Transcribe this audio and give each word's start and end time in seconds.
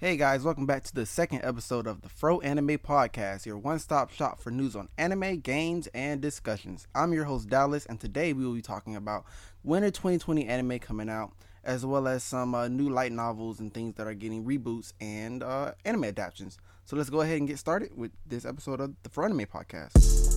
Hey 0.00 0.16
guys, 0.16 0.44
welcome 0.44 0.64
back 0.64 0.82
to 0.84 0.94
the 0.94 1.04
second 1.04 1.42
episode 1.44 1.86
of 1.86 2.00
the 2.00 2.08
Fro 2.08 2.40
Anime 2.40 2.78
Podcast, 2.78 3.44
your 3.44 3.58
one 3.58 3.78
stop 3.78 4.10
shop 4.10 4.40
for 4.40 4.50
news 4.50 4.74
on 4.74 4.88
anime, 4.96 5.40
games, 5.40 5.88
and 5.88 6.22
discussions. 6.22 6.88
I'm 6.94 7.12
your 7.12 7.24
host, 7.24 7.50
Dallas, 7.50 7.84
and 7.84 8.00
today 8.00 8.32
we 8.32 8.46
will 8.46 8.54
be 8.54 8.62
talking 8.62 8.96
about 8.96 9.26
winter 9.62 9.90
2020 9.90 10.46
anime 10.46 10.78
coming 10.78 11.10
out, 11.10 11.32
as 11.64 11.84
well 11.84 12.08
as 12.08 12.24
some 12.24 12.54
uh, 12.54 12.66
new 12.66 12.88
light 12.88 13.12
novels 13.12 13.60
and 13.60 13.74
things 13.74 13.96
that 13.96 14.06
are 14.06 14.14
getting 14.14 14.46
reboots 14.46 14.94
and 15.02 15.42
uh, 15.42 15.72
anime 15.84 16.04
adaptations. 16.04 16.56
So 16.86 16.96
let's 16.96 17.10
go 17.10 17.20
ahead 17.20 17.36
and 17.36 17.46
get 17.46 17.58
started 17.58 17.94
with 17.94 18.12
this 18.26 18.46
episode 18.46 18.80
of 18.80 18.94
the 19.02 19.10
Fro 19.10 19.26
Anime 19.26 19.44
Podcast. 19.44 20.29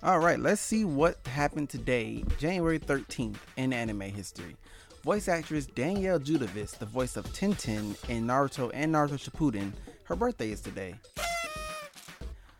All 0.00 0.20
right, 0.20 0.38
let's 0.38 0.60
see 0.60 0.84
what 0.84 1.18
happened 1.26 1.70
today, 1.70 2.22
January 2.38 2.78
13th, 2.78 3.34
in 3.56 3.72
anime 3.72 4.02
history. 4.02 4.56
Voice 5.02 5.26
actress 5.26 5.66
Danielle 5.66 6.20
Judovits, 6.20 6.78
the 6.78 6.86
voice 6.86 7.16
of 7.16 7.26
Tenten 7.32 7.96
in 8.08 8.24
Naruto 8.24 8.70
and 8.72 8.94
Naruto 8.94 9.18
Shippuden, 9.18 9.72
her 10.04 10.14
birthday 10.14 10.52
is 10.52 10.60
today. 10.60 10.94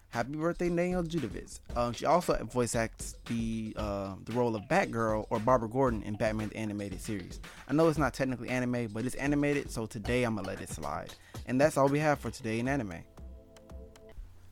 Happy 0.08 0.32
birthday, 0.32 0.68
Danielle 0.68 1.04
Judovits. 1.04 1.60
Um, 1.76 1.92
she 1.92 2.06
also 2.06 2.34
voice 2.44 2.74
acts 2.74 3.14
the 3.26 3.72
uh, 3.76 4.14
the 4.24 4.32
role 4.32 4.56
of 4.56 4.62
Batgirl 4.62 5.26
or 5.30 5.38
Barbara 5.38 5.68
Gordon 5.68 6.02
in 6.02 6.14
Batman 6.14 6.48
the 6.48 6.56
Animated 6.56 7.00
Series. 7.00 7.38
I 7.68 7.72
know 7.72 7.86
it's 7.86 7.98
not 7.98 8.14
technically 8.14 8.48
anime, 8.48 8.88
but 8.88 9.04
it's 9.04 9.14
animated, 9.14 9.70
so 9.70 9.86
today 9.86 10.24
I'm 10.24 10.34
gonna 10.34 10.48
let 10.48 10.60
it 10.60 10.70
slide. 10.70 11.14
And 11.46 11.60
that's 11.60 11.76
all 11.76 11.86
we 11.86 12.00
have 12.00 12.18
for 12.18 12.32
today 12.32 12.58
in 12.58 12.66
anime. 12.66 13.04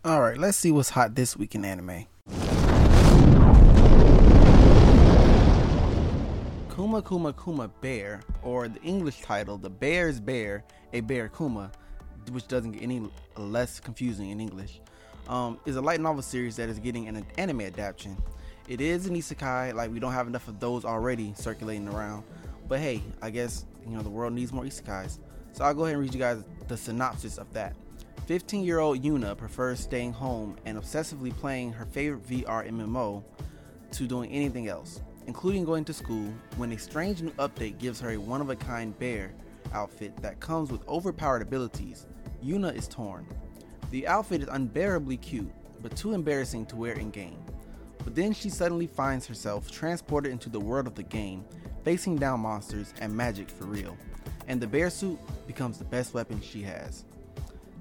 All 0.04 0.20
right, 0.20 0.38
let's 0.38 0.56
see 0.56 0.70
what's 0.70 0.90
hot 0.90 1.16
this 1.16 1.36
week 1.36 1.56
in 1.56 1.64
anime. 1.64 2.06
Kuma 6.76 7.00
Kuma 7.00 7.32
Kuma 7.32 7.68
Bear, 7.80 8.20
or 8.42 8.68
the 8.68 8.82
English 8.82 9.22
title, 9.22 9.56
The 9.56 9.70
Bear's 9.70 10.20
Bear, 10.20 10.62
a 10.92 11.00
Bear 11.00 11.30
Kuma, 11.30 11.72
which 12.30 12.46
doesn't 12.48 12.72
get 12.72 12.82
any 12.82 13.00
less 13.38 13.80
confusing 13.80 14.28
in 14.28 14.40
English, 14.40 14.82
um, 15.26 15.58
is 15.64 15.76
a 15.76 15.80
light 15.80 16.02
novel 16.02 16.20
series 16.20 16.54
that 16.56 16.68
is 16.68 16.78
getting 16.78 17.08
an 17.08 17.24
anime 17.38 17.62
adaptation. 17.62 18.14
It 18.68 18.82
is 18.82 19.06
an 19.06 19.16
isekai, 19.16 19.72
like 19.72 19.90
we 19.90 19.98
don't 19.98 20.12
have 20.12 20.26
enough 20.26 20.48
of 20.48 20.60
those 20.60 20.84
already 20.84 21.32
circulating 21.34 21.88
around. 21.88 22.24
But 22.68 22.80
hey, 22.80 23.02
I 23.22 23.30
guess 23.30 23.64
you 23.88 23.96
know 23.96 24.02
the 24.02 24.10
world 24.10 24.34
needs 24.34 24.52
more 24.52 24.64
isekais. 24.64 25.18
So 25.52 25.64
I'll 25.64 25.72
go 25.72 25.84
ahead 25.84 25.94
and 25.94 26.02
read 26.02 26.12
you 26.12 26.20
guys 26.20 26.44
the 26.68 26.76
synopsis 26.76 27.38
of 27.38 27.50
that. 27.54 27.74
15 28.26 28.62
year 28.62 28.80
old 28.80 29.02
Yuna 29.02 29.34
prefers 29.34 29.80
staying 29.80 30.12
home 30.12 30.56
and 30.66 30.76
obsessively 30.76 31.34
playing 31.34 31.72
her 31.72 31.86
favorite 31.86 32.26
VR 32.26 32.68
MMO 32.68 33.24
to 33.92 34.06
doing 34.06 34.30
anything 34.30 34.68
else 34.68 35.00
including 35.26 35.64
going 35.64 35.84
to 35.84 35.92
school, 35.92 36.32
when 36.56 36.72
a 36.72 36.78
strange 36.78 37.22
new 37.22 37.32
update 37.32 37.78
gives 37.78 38.00
her 38.00 38.10
a 38.10 38.16
one 38.16 38.40
of 38.40 38.50
a 38.50 38.56
kind 38.56 38.98
bear 38.98 39.32
outfit 39.72 40.16
that 40.22 40.40
comes 40.40 40.70
with 40.70 40.86
overpowered 40.88 41.42
abilities, 41.42 42.06
Yuna 42.44 42.74
is 42.74 42.88
torn. 42.88 43.26
The 43.90 44.06
outfit 44.06 44.42
is 44.42 44.48
unbearably 44.48 45.16
cute, 45.16 45.50
but 45.82 45.96
too 45.96 46.12
embarrassing 46.12 46.66
to 46.66 46.76
wear 46.76 46.94
in 46.94 47.10
game. 47.10 47.38
But 48.04 48.14
then 48.14 48.32
she 48.32 48.50
suddenly 48.50 48.86
finds 48.86 49.26
herself 49.26 49.70
transported 49.70 50.30
into 50.30 50.48
the 50.48 50.60
world 50.60 50.86
of 50.86 50.94
the 50.94 51.02
game, 51.02 51.44
facing 51.84 52.16
down 52.16 52.40
monsters 52.40 52.94
and 53.00 53.14
magic 53.14 53.50
for 53.50 53.64
real. 53.64 53.96
And 54.48 54.60
the 54.60 54.66
bear 54.66 54.90
suit 54.90 55.18
becomes 55.46 55.78
the 55.78 55.84
best 55.84 56.14
weapon 56.14 56.40
she 56.40 56.62
has. 56.62 57.04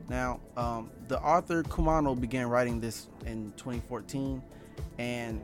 Now, 0.09 0.39
um, 0.57 0.91
the 1.07 1.19
author 1.21 1.63
Kumano 1.63 2.19
began 2.19 2.47
writing 2.47 2.79
this 2.79 3.07
in 3.25 3.53
2014, 3.57 4.41
and 4.97 5.41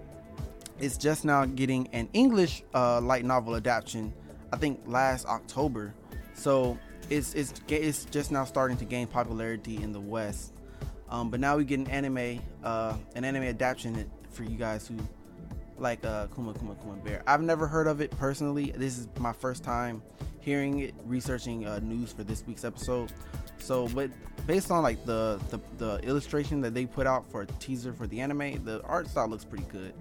it's 0.81 0.97
just 0.97 1.23
now 1.23 1.45
getting 1.45 1.87
an 1.93 2.09
English 2.13 2.63
uh, 2.73 2.99
light 2.99 3.23
novel 3.23 3.55
adaptation. 3.55 4.13
I 4.51 4.57
think 4.57 4.81
last 4.85 5.25
October. 5.25 5.93
So 6.33 6.77
it's 7.09 7.33
it's 7.33 7.53
it's 7.67 8.05
just 8.05 8.31
now 8.31 8.43
starting 8.45 8.77
to 8.77 8.85
gain 8.85 9.07
popularity 9.07 9.77
in 9.81 9.91
the 9.91 9.99
West. 9.99 10.53
Um, 11.09 11.29
but 11.29 11.39
now 11.39 11.57
we 11.57 11.65
get 11.65 11.79
an 11.79 11.87
anime 11.87 12.41
uh, 12.63 12.97
an 13.15 13.23
anime 13.23 13.43
adaptation 13.43 14.09
for 14.31 14.43
you 14.43 14.57
guys 14.57 14.87
who 14.87 14.95
like 15.77 16.03
uh, 16.05 16.27
Kuma 16.27 16.53
Kuma 16.53 16.75
Kuma 16.75 16.95
Bear. 16.97 17.21
I've 17.27 17.41
never 17.41 17.67
heard 17.67 17.87
of 17.87 18.01
it 18.01 18.11
personally. 18.11 18.73
This 18.75 18.97
is 18.97 19.07
my 19.19 19.33
first 19.33 19.63
time 19.63 20.01
hearing 20.39 20.79
it, 20.79 20.95
researching 21.05 21.67
uh, 21.67 21.79
news 21.79 22.11
for 22.11 22.23
this 22.23 22.43
week's 22.47 22.63
episode. 22.65 23.11
So, 23.59 23.87
but 23.89 24.09
based 24.47 24.71
on 24.71 24.83
like 24.83 25.05
the, 25.05 25.39
the 25.49 25.59
the 25.77 25.97
illustration 26.07 26.61
that 26.61 26.73
they 26.73 26.85
put 26.85 27.07
out 27.07 27.29
for 27.29 27.43
a 27.43 27.45
teaser 27.45 27.93
for 27.93 28.07
the 28.07 28.19
anime, 28.21 28.63
the 28.63 28.81
art 28.83 29.07
style 29.07 29.27
looks 29.27 29.45
pretty 29.45 29.65
good. 29.65 29.93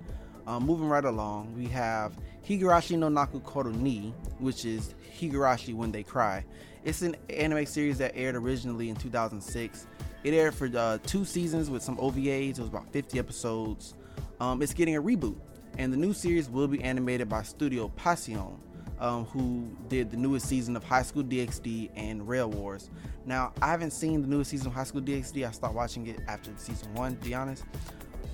Um, 0.46 0.64
moving 0.64 0.88
right 0.88 1.04
along, 1.04 1.54
we 1.56 1.66
have 1.66 2.16
Higurashi 2.46 2.98
no 2.98 3.08
Naku 3.08 3.40
Koro 3.40 3.70
ni, 3.70 4.12
which 4.38 4.64
is 4.64 4.94
Higurashi 5.18 5.74
When 5.74 5.92
They 5.92 6.02
Cry. 6.02 6.44
It's 6.84 7.02
an 7.02 7.16
anime 7.28 7.66
series 7.66 7.98
that 7.98 8.12
aired 8.16 8.34
originally 8.34 8.88
in 8.88 8.96
2006. 8.96 9.86
It 10.24 10.34
aired 10.34 10.54
for 10.54 10.70
uh, 10.76 10.98
two 11.04 11.24
seasons 11.24 11.70
with 11.70 11.82
some 11.82 11.96
OVAs. 11.98 12.50
It 12.50 12.58
was 12.58 12.68
about 12.68 12.90
50 12.92 13.18
episodes. 13.18 13.94
Um, 14.40 14.62
it's 14.62 14.74
getting 14.74 14.96
a 14.96 15.02
reboot, 15.02 15.36
and 15.78 15.92
the 15.92 15.96
new 15.96 16.12
series 16.12 16.48
will 16.48 16.68
be 16.68 16.82
animated 16.82 17.28
by 17.28 17.42
Studio 17.42 17.92
Passione, 17.96 18.58
um, 18.98 19.26
who 19.26 19.68
did 19.88 20.10
the 20.10 20.16
newest 20.16 20.46
season 20.46 20.76
of 20.76 20.84
High 20.84 21.02
School 21.02 21.22
DxD 21.22 21.90
and 21.96 22.26
Rail 22.26 22.50
Wars. 22.50 22.90
Now, 23.26 23.52
I 23.60 23.68
haven't 23.68 23.92
seen 23.92 24.22
the 24.22 24.28
newest 24.28 24.50
season 24.50 24.68
of 24.68 24.72
High 24.72 24.84
School 24.84 25.02
DxD. 25.02 25.46
I 25.46 25.50
stopped 25.50 25.74
watching 25.74 26.06
it 26.06 26.20
after 26.26 26.50
season 26.56 26.92
one, 26.94 27.16
to 27.16 27.24
be 27.24 27.34
honest. 27.34 27.64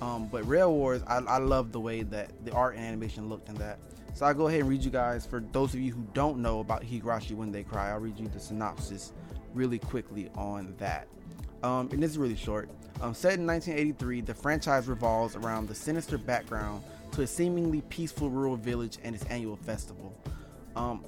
Um, 0.01 0.27
but 0.27 0.47
Rail 0.47 0.73
Wars, 0.73 1.01
I, 1.07 1.17
I 1.17 1.37
love 1.37 1.71
the 1.71 1.79
way 1.79 2.03
that 2.03 2.29
the 2.45 2.51
art 2.51 2.75
and 2.75 2.85
animation 2.85 3.29
looked 3.29 3.49
in 3.49 3.55
that. 3.55 3.79
So 4.13 4.25
I'll 4.25 4.33
go 4.33 4.47
ahead 4.47 4.61
and 4.61 4.69
read 4.69 4.83
you 4.83 4.91
guys, 4.91 5.25
for 5.25 5.43
those 5.51 5.73
of 5.73 5.79
you 5.79 5.93
who 5.93 6.05
don't 6.13 6.39
know 6.39 6.59
about 6.59 6.83
Higurashi 6.83 7.35
When 7.35 7.51
They 7.51 7.63
Cry, 7.63 7.91
I'll 7.91 7.99
read 7.99 8.19
you 8.19 8.27
the 8.27 8.39
synopsis 8.39 9.13
really 9.53 9.79
quickly 9.79 10.29
on 10.35 10.73
that. 10.77 11.07
Um, 11.63 11.89
and 11.91 12.03
is 12.03 12.17
really 12.17 12.35
short. 12.35 12.69
Um, 13.01 13.13
set 13.13 13.33
in 13.33 13.45
1983, 13.45 14.21
the 14.21 14.33
franchise 14.33 14.87
revolves 14.87 15.35
around 15.35 15.67
the 15.67 15.75
sinister 15.75 16.17
background 16.17 16.83
to 17.11 17.21
a 17.21 17.27
seemingly 17.27 17.81
peaceful 17.81 18.29
rural 18.29 18.55
village 18.55 18.97
and 19.03 19.15
its 19.15 19.25
annual 19.25 19.55
festival. 19.55 20.15
Um, 20.75 21.05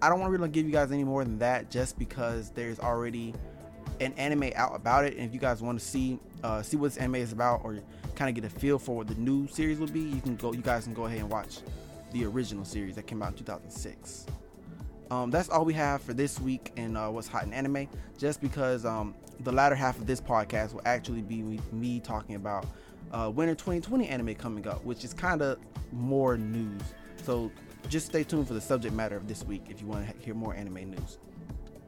I 0.00 0.08
don't 0.08 0.20
want 0.20 0.32
to 0.32 0.38
really 0.38 0.50
give 0.50 0.66
you 0.66 0.72
guys 0.72 0.92
any 0.92 1.04
more 1.04 1.24
than 1.24 1.38
that, 1.38 1.70
just 1.70 1.98
because 1.98 2.50
there's 2.50 2.78
already 2.78 3.34
an 4.00 4.12
anime 4.14 4.52
out 4.54 4.74
about 4.74 5.04
it. 5.04 5.16
And 5.16 5.26
if 5.26 5.34
you 5.34 5.40
guys 5.40 5.62
want 5.62 5.78
to 5.78 5.84
see 5.84 6.18
uh, 6.42 6.62
see 6.62 6.76
what 6.76 6.88
this 6.88 6.96
anime 6.98 7.16
is 7.16 7.32
about, 7.32 7.62
or 7.64 7.80
kind 8.16 8.28
of 8.28 8.42
get 8.42 8.50
a 8.50 8.54
feel 8.58 8.78
for 8.78 8.96
what 8.96 9.06
the 9.06 9.14
new 9.14 9.46
series 9.46 9.78
will 9.78 9.86
be, 9.86 10.00
you 10.00 10.20
can 10.20 10.36
go. 10.36 10.52
You 10.52 10.62
guys 10.62 10.84
can 10.84 10.94
go 10.94 11.04
ahead 11.04 11.20
and 11.20 11.30
watch 11.30 11.58
the 12.12 12.24
original 12.24 12.64
series 12.64 12.96
that 12.96 13.06
came 13.06 13.22
out 13.22 13.32
in 13.32 13.38
2006. 13.38 14.26
Um, 15.10 15.30
that's 15.30 15.48
all 15.48 15.64
we 15.64 15.74
have 15.74 16.02
for 16.02 16.14
this 16.14 16.40
week 16.40 16.72
in 16.76 16.96
uh, 16.96 17.10
what's 17.10 17.28
hot 17.28 17.44
in 17.44 17.52
anime. 17.52 17.88
Just 18.18 18.40
because 18.40 18.84
um, 18.84 19.14
the 19.40 19.52
latter 19.52 19.74
half 19.74 19.98
of 19.98 20.06
this 20.06 20.20
podcast 20.20 20.72
will 20.72 20.82
actually 20.84 21.22
be 21.22 21.42
me, 21.42 21.60
me 21.70 22.00
talking 22.00 22.34
about 22.34 22.66
uh, 23.12 23.30
winter 23.32 23.54
2020 23.54 24.08
anime 24.08 24.34
coming 24.34 24.66
up, 24.66 24.84
which 24.84 25.04
is 25.04 25.14
kind 25.14 25.42
of 25.42 25.58
more 25.92 26.36
news. 26.36 26.82
So 27.22 27.52
just 27.88 28.06
stay 28.06 28.24
tuned 28.24 28.48
for 28.48 28.54
the 28.54 28.60
subject 28.60 28.94
matter 28.94 29.16
of 29.16 29.28
this 29.28 29.44
week 29.44 29.66
if 29.68 29.80
you 29.80 29.86
want 29.86 30.08
to 30.08 30.24
hear 30.24 30.34
more 30.34 30.54
anime 30.54 30.90
news. 30.90 31.18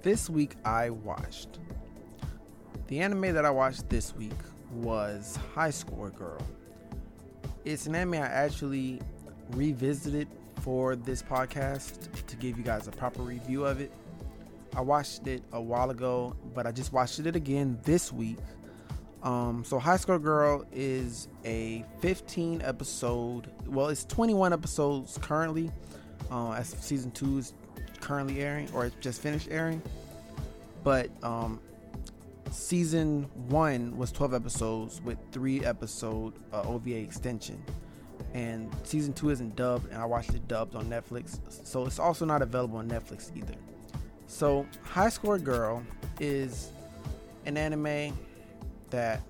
This 0.02 0.30
week 0.30 0.54
I 0.64 0.90
watched 0.90 1.58
the 2.86 3.00
anime 3.00 3.34
that 3.34 3.44
I 3.44 3.50
watched 3.50 3.88
this 3.88 4.14
week 4.14 4.32
was 4.72 5.38
High 5.54 5.70
Score 5.70 6.10
Girl. 6.10 6.40
It's 7.64 7.86
an 7.86 7.94
anime 7.94 8.14
I 8.14 8.26
actually 8.26 9.00
revisited 9.50 10.28
for 10.60 10.96
this 10.96 11.22
podcast 11.22 12.26
to 12.26 12.36
give 12.36 12.58
you 12.58 12.64
guys 12.64 12.88
a 12.88 12.90
proper 12.90 13.22
review 13.22 13.64
of 13.64 13.80
it. 13.80 13.92
I 14.76 14.80
watched 14.80 15.26
it 15.26 15.42
a 15.52 15.60
while 15.60 15.90
ago, 15.90 16.36
but 16.54 16.66
I 16.66 16.72
just 16.72 16.92
watched 16.92 17.18
it 17.18 17.34
again 17.34 17.78
this 17.84 18.12
week. 18.12 18.38
Um, 19.22 19.64
so 19.64 19.78
High 19.78 19.96
Score 19.96 20.18
Girl 20.18 20.64
is 20.72 21.28
a 21.44 21.84
15 22.00 22.62
episode, 22.62 23.50
well, 23.66 23.88
it's 23.88 24.04
21 24.04 24.52
episodes 24.52 25.18
currently, 25.20 25.70
uh, 26.30 26.52
as 26.52 26.68
season 26.68 27.10
two 27.10 27.38
is 27.38 27.52
currently 28.00 28.40
airing 28.40 28.68
or 28.72 28.86
it's 28.86 28.96
just 29.00 29.20
finished 29.20 29.48
airing. 29.50 29.82
But 30.84 31.10
um, 31.22 31.60
season 32.50 33.28
one 33.48 33.96
was 33.96 34.12
12 34.12 34.34
episodes 34.34 35.00
with 35.02 35.18
three 35.32 35.64
episode 35.64 36.34
uh, 36.52 36.62
OVA 36.62 36.96
extension. 36.96 37.62
And 38.34 38.70
season 38.84 39.12
two 39.12 39.30
isn't 39.30 39.56
dubbed, 39.56 39.90
and 39.90 40.00
I 40.00 40.04
watched 40.04 40.34
it 40.34 40.46
dubbed 40.48 40.74
on 40.74 40.86
Netflix. 40.86 41.38
So 41.66 41.86
it's 41.86 41.98
also 41.98 42.24
not 42.24 42.42
available 42.42 42.78
on 42.78 42.88
Netflix 42.88 43.34
either. 43.36 43.54
So 44.26 44.66
High 44.82 45.08
Score 45.08 45.38
Girl 45.38 45.82
is 46.20 46.70
an 47.46 47.56
anime 47.56 48.16
that 48.90 49.22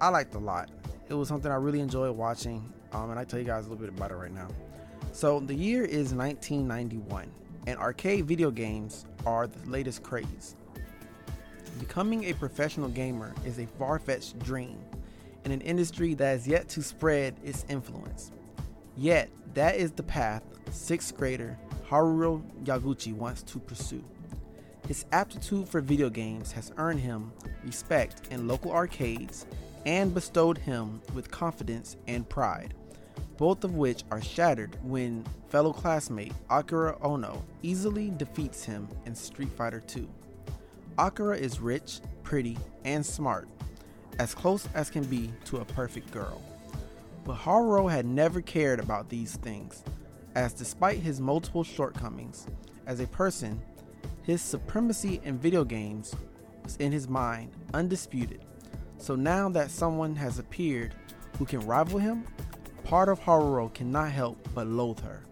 I 0.00 0.08
liked 0.08 0.34
a 0.34 0.38
lot. 0.38 0.70
It 1.08 1.14
was 1.14 1.28
something 1.28 1.50
I 1.50 1.56
really 1.56 1.80
enjoyed 1.80 2.16
watching, 2.16 2.72
um, 2.92 3.10
and 3.10 3.18
I 3.18 3.24
tell 3.24 3.40
you 3.40 3.44
guys 3.44 3.66
a 3.66 3.68
little 3.68 3.84
bit 3.84 3.94
about 3.94 4.12
it 4.12 4.14
right 4.14 4.32
now. 4.32 4.48
So 5.12 5.40
the 5.40 5.54
year 5.54 5.84
is 5.84 6.14
1991, 6.14 7.30
and 7.66 7.78
arcade 7.78 8.26
video 8.26 8.50
games 8.50 9.06
are 9.26 9.48
the 9.48 9.68
latest 9.68 10.02
craze. 10.04 10.54
Becoming 11.80 12.24
a 12.24 12.34
professional 12.34 12.90
gamer 12.90 13.34
is 13.46 13.58
a 13.58 13.66
far 13.66 13.98
fetched 13.98 14.38
dream 14.40 14.78
in 15.46 15.50
an 15.50 15.62
industry 15.62 16.12
that 16.12 16.26
has 16.26 16.46
yet 16.46 16.68
to 16.68 16.82
spread 16.82 17.34
its 17.42 17.64
influence. 17.70 18.30
Yet, 18.98 19.30
that 19.54 19.76
is 19.76 19.90
the 19.90 20.02
path 20.02 20.42
sixth 20.70 21.16
grader 21.16 21.58
Haruo 21.88 22.42
Yaguchi 22.64 23.14
wants 23.14 23.42
to 23.44 23.58
pursue. 23.58 24.04
His 24.86 25.06
aptitude 25.10 25.70
for 25.70 25.80
video 25.80 26.10
games 26.10 26.52
has 26.52 26.70
earned 26.76 27.00
him 27.00 27.32
respect 27.64 28.28
in 28.30 28.46
local 28.46 28.72
arcades 28.72 29.46
and 29.86 30.12
bestowed 30.12 30.58
him 30.58 31.00
with 31.14 31.30
confidence 31.30 31.96
and 32.06 32.28
pride, 32.28 32.74
both 33.38 33.64
of 33.64 33.76
which 33.76 34.04
are 34.10 34.20
shattered 34.20 34.76
when 34.82 35.24
fellow 35.48 35.72
classmate 35.72 36.34
Akira 36.50 36.98
Ono 37.00 37.42
easily 37.62 38.10
defeats 38.10 38.64
him 38.64 38.86
in 39.06 39.14
Street 39.14 39.50
Fighter 39.52 39.82
II. 39.96 40.06
Akira 40.98 41.36
is 41.36 41.60
rich, 41.60 42.00
pretty, 42.22 42.58
and 42.84 43.04
smart, 43.04 43.48
as 44.18 44.34
close 44.34 44.68
as 44.74 44.90
can 44.90 45.04
be 45.04 45.32
to 45.46 45.58
a 45.58 45.64
perfect 45.64 46.10
girl. 46.10 46.42
But 47.24 47.36
Haruo 47.36 47.90
had 47.90 48.06
never 48.06 48.40
cared 48.40 48.80
about 48.80 49.08
these 49.08 49.36
things, 49.36 49.84
as 50.34 50.52
despite 50.52 50.98
his 50.98 51.20
multiple 51.20 51.64
shortcomings, 51.64 52.46
as 52.86 53.00
a 53.00 53.06
person, 53.06 53.60
his 54.22 54.42
supremacy 54.42 55.20
in 55.24 55.38
video 55.38 55.64
games 55.64 56.14
was 56.62 56.76
in 56.76 56.92
his 56.92 57.08
mind 57.08 57.50
undisputed. 57.74 58.44
So 58.98 59.14
now 59.16 59.48
that 59.50 59.70
someone 59.70 60.14
has 60.16 60.38
appeared 60.38 60.94
who 61.38 61.46
can 61.46 61.60
rival 61.60 61.98
him, 61.98 62.24
part 62.84 63.08
of 63.08 63.20
Haruo 63.20 63.72
cannot 63.72 64.10
help 64.10 64.48
but 64.54 64.66
loathe 64.66 65.00
her. 65.00 65.24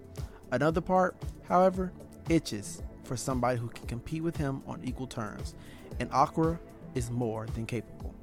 Another 0.51 0.81
part, 0.81 1.17
however, 1.47 1.93
itches 2.29 2.83
for 3.09 3.17
somebody 3.17 3.59
who 3.59 3.69
can 3.69 3.87
compete 3.87 4.23
with 4.23 4.37
him 4.37 4.63
on 4.67 4.81
equal 4.85 5.07
terms, 5.07 5.55
and 5.99 6.11
Akira 6.13 6.61
is 6.95 7.11
more 7.11 7.47
than 7.55 7.65
capable. 7.67 8.15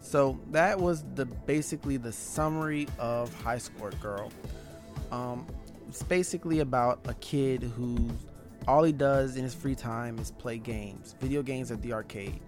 So 0.00 0.38
that 0.52 0.80
was 0.80 1.04
the 1.16 1.26
basically 1.26 1.96
the 1.96 2.12
summary 2.12 2.86
of 2.98 3.34
High 3.42 3.58
Score 3.58 3.90
Girl. 4.00 4.30
Um, 5.10 5.44
it's 5.88 6.04
basically 6.04 6.60
about 6.60 7.00
a 7.06 7.14
kid 7.14 7.64
who 7.64 8.08
all 8.68 8.84
he 8.84 8.92
does 8.92 9.36
in 9.36 9.42
his 9.42 9.54
free 9.54 9.74
time 9.74 10.18
is 10.18 10.30
play 10.30 10.58
games, 10.58 11.16
video 11.20 11.42
games 11.42 11.72
at 11.72 11.82
the 11.82 11.92
arcade. 11.92 12.40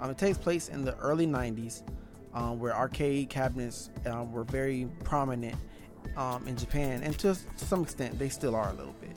Um, 0.00 0.10
it 0.10 0.18
takes 0.18 0.36
place 0.36 0.68
in 0.68 0.84
the 0.84 0.96
early 0.98 1.26
90s, 1.26 1.82
um, 2.34 2.58
where 2.58 2.74
arcade 2.76 3.30
cabinets 3.30 3.90
um, 4.06 4.32
were 4.32 4.44
very 4.44 4.88
prominent 5.04 5.56
um, 6.16 6.46
in 6.46 6.56
Japan, 6.56 7.02
and 7.02 7.16
to, 7.18 7.34
to, 7.34 7.64
some 7.64 7.82
extent, 7.82 8.18
they 8.18 8.28
still 8.28 8.54
are 8.54 8.70
a 8.70 8.74
little 8.74 8.94
bit. 9.00 9.16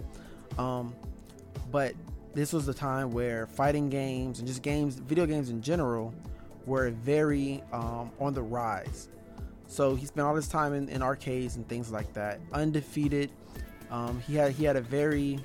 Um, 0.57 0.93
but 1.71 1.93
this 2.33 2.53
was 2.53 2.65
the 2.65 2.73
time 2.73 3.11
where 3.11 3.47
fighting 3.47 3.89
games 3.89 4.39
and 4.39 4.47
just 4.47 4.61
games, 4.61 4.95
video 4.95 5.25
games 5.25 5.49
in 5.49 5.61
general, 5.61 6.13
were 6.65 6.89
very 6.89 7.63
um, 7.71 8.11
on 8.19 8.33
the 8.33 8.41
rise. 8.41 9.09
So 9.67 9.95
he 9.95 10.05
spent 10.05 10.27
all 10.27 10.35
his 10.35 10.47
time 10.47 10.73
in, 10.73 10.89
in 10.89 11.01
arcades 11.01 11.55
and 11.55 11.67
things 11.67 11.91
like 11.91 12.13
that. 12.13 12.39
Undefeated. 12.53 13.31
Um, 13.91 14.21
he 14.27 14.35
had 14.35 14.51
he 14.51 14.63
had 14.63 14.75
a 14.75 14.81
very 14.81 15.39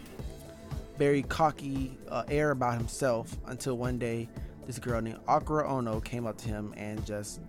very 0.99 1.23
cocky 1.23 1.97
uh, 2.09 2.25
air 2.29 2.51
about 2.51 2.77
himself 2.79 3.37
until 3.47 3.77
one 3.77 3.99
day 3.99 4.29
this 4.67 4.79
girl 4.79 5.01
named 5.01 5.19
Akira 5.29 5.69
Ono 5.69 6.01
came 6.01 6.27
up 6.27 6.37
to 6.39 6.49
him 6.49 6.73
and 6.77 7.05
just 7.05 7.41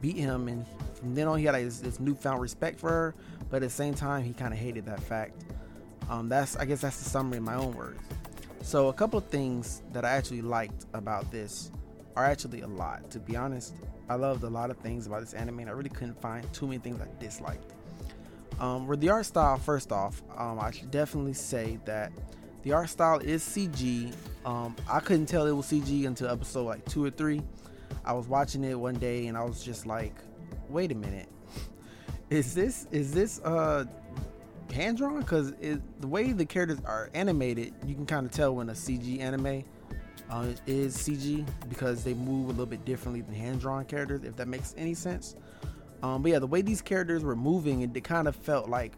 beat 0.00 0.16
him. 0.16 0.48
And 0.48 0.66
from 0.94 1.14
then 1.14 1.28
on, 1.28 1.38
he 1.38 1.44
had 1.46 1.52
like, 1.52 1.64
this, 1.64 1.80
this 1.80 2.00
newfound 2.00 2.40
respect 2.40 2.78
for 2.78 2.90
her, 2.90 3.14
but 3.50 3.56
at 3.56 3.62
the 3.62 3.70
same 3.70 3.94
time, 3.94 4.22
he 4.22 4.32
kind 4.32 4.52
of 4.52 4.58
hated 4.58 4.84
that 4.86 5.02
fact. 5.02 5.44
Um, 6.08 6.28
that's 6.28 6.56
I 6.56 6.64
guess 6.64 6.80
that's 6.80 6.98
the 6.98 7.08
summary 7.08 7.38
in 7.38 7.44
my 7.44 7.54
own 7.54 7.74
words. 7.74 8.00
So 8.62 8.88
a 8.88 8.92
couple 8.92 9.18
of 9.18 9.26
things 9.26 9.82
that 9.92 10.04
I 10.04 10.10
actually 10.10 10.42
liked 10.42 10.86
about 10.94 11.30
this 11.30 11.70
are 12.16 12.24
actually 12.24 12.62
a 12.62 12.66
lot. 12.66 13.10
To 13.10 13.18
be 13.18 13.36
honest, 13.36 13.74
I 14.08 14.16
loved 14.16 14.42
a 14.42 14.48
lot 14.48 14.70
of 14.70 14.76
things 14.78 15.06
about 15.06 15.20
this 15.20 15.34
anime, 15.34 15.60
and 15.60 15.70
I 15.70 15.72
really 15.72 15.90
couldn't 15.90 16.20
find 16.20 16.50
too 16.52 16.66
many 16.66 16.78
things 16.78 17.00
I 17.00 17.06
disliked. 17.22 17.72
Um, 18.58 18.86
with 18.86 19.00
the 19.00 19.10
art 19.10 19.26
style, 19.26 19.56
first 19.56 19.92
off, 19.92 20.22
um, 20.36 20.58
I 20.58 20.72
should 20.72 20.90
definitely 20.90 21.34
say 21.34 21.78
that 21.84 22.10
the 22.62 22.72
art 22.72 22.88
style 22.88 23.20
is 23.20 23.42
CG. 23.42 24.12
Um, 24.44 24.74
I 24.90 25.00
couldn't 25.00 25.26
tell 25.26 25.46
it 25.46 25.52
was 25.52 25.66
CG 25.66 26.06
until 26.06 26.28
episode 26.28 26.64
like 26.64 26.84
two 26.86 27.04
or 27.04 27.10
three. 27.10 27.40
I 28.04 28.12
was 28.14 28.26
watching 28.26 28.64
it 28.64 28.78
one 28.78 28.96
day, 28.96 29.28
and 29.28 29.36
I 29.36 29.44
was 29.44 29.62
just 29.62 29.86
like, 29.86 30.14
"Wait 30.68 30.90
a 30.90 30.94
minute, 30.94 31.28
is 32.30 32.54
this 32.54 32.86
is 32.90 33.12
this 33.12 33.40
uh 33.40 33.84
hand 34.72 34.98
drawn? 34.98 35.20
Because 35.20 35.52
the 35.52 36.06
way 36.06 36.32
the 36.32 36.44
characters 36.44 36.78
are 36.84 37.10
animated, 37.14 37.74
you 37.86 37.94
can 37.94 38.06
kind 38.06 38.26
of 38.26 38.32
tell 38.32 38.54
when 38.54 38.68
a 38.70 38.72
CG 38.72 39.20
anime 39.20 39.64
uh, 40.30 40.46
is 40.66 40.96
CG 40.96 41.46
because 41.68 42.04
they 42.04 42.14
move 42.14 42.46
a 42.46 42.50
little 42.50 42.66
bit 42.66 42.84
differently 42.84 43.22
than 43.22 43.34
hand 43.34 43.60
drawn 43.60 43.84
characters, 43.84 44.22
if 44.24 44.36
that 44.36 44.48
makes 44.48 44.74
any 44.76 44.94
sense. 44.94 45.36
Um, 46.02 46.22
but 46.22 46.32
yeah, 46.32 46.38
the 46.38 46.46
way 46.46 46.62
these 46.62 46.80
characters 46.80 47.24
were 47.24 47.36
moving, 47.36 47.80
it, 47.82 48.04
kind 48.04 48.28
of 48.28 48.36
felt 48.36 48.68
like 48.68 48.92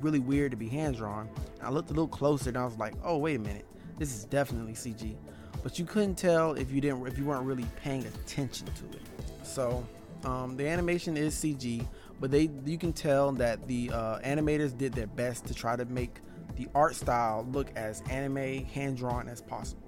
really 0.00 0.18
weird 0.18 0.50
to 0.50 0.56
be 0.56 0.68
hand 0.68 0.96
drawn. 0.96 1.28
I 1.62 1.70
looked 1.70 1.90
a 1.90 1.92
little 1.92 2.08
closer 2.08 2.48
and 2.48 2.58
I 2.58 2.64
was 2.64 2.76
like, 2.76 2.94
oh 3.04 3.18
wait 3.18 3.36
a 3.36 3.40
minute, 3.40 3.66
this 3.98 4.14
is 4.14 4.24
definitely 4.24 4.72
CG. 4.72 5.16
But 5.62 5.78
you 5.78 5.84
couldn't 5.84 6.16
tell 6.16 6.54
if 6.54 6.70
you 6.72 6.80
didn't 6.80 7.06
if 7.06 7.18
you 7.18 7.24
weren't 7.24 7.44
really 7.44 7.66
paying 7.82 8.04
attention 8.06 8.66
to 8.66 8.96
it. 8.96 9.02
So 9.42 9.86
um, 10.24 10.56
the 10.56 10.66
animation 10.66 11.16
is 11.16 11.34
CG, 11.34 11.86
but 12.20 12.30
they 12.30 12.50
you 12.66 12.78
can 12.78 12.92
tell 12.92 13.32
that 13.32 13.66
the 13.66 13.90
uh, 13.90 14.18
animators 14.20 14.76
did 14.76 14.92
their 14.92 15.06
best 15.06 15.46
to 15.46 15.54
try 15.54 15.74
to 15.74 15.86
make 15.86 16.20
the 16.56 16.68
art 16.74 16.94
style 16.94 17.46
look 17.50 17.68
as 17.74 18.02
anime 18.10 18.64
hand 18.66 18.98
drawn 18.98 19.28
as 19.28 19.40
possible. 19.40 19.82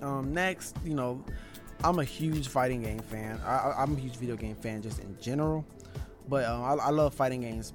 Um, 0.00 0.32
next, 0.32 0.76
you 0.84 0.94
know, 0.94 1.22
I'm 1.84 1.98
a 1.98 2.04
huge 2.04 2.48
fighting 2.48 2.82
game 2.82 3.00
fan. 3.00 3.40
I, 3.44 3.82
am 3.82 3.96
a 3.96 3.98
huge 3.98 4.16
video 4.16 4.36
game 4.36 4.54
fan 4.54 4.80
just 4.80 5.00
in 5.00 5.16
general, 5.20 5.66
but 6.28 6.44
um, 6.44 6.62
I, 6.62 6.84
I, 6.84 6.90
love 6.90 7.14
fighting 7.14 7.40
games. 7.40 7.72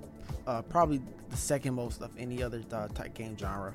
Uh, 0.47 0.61
probably 0.61 1.01
the 1.29 1.37
second 1.37 1.73
most 1.73 2.01
of 2.01 2.11
any 2.17 2.41
other 2.41 2.63
uh, 2.71 2.87
type 2.89 3.13
game 3.13 3.37
genre. 3.37 3.73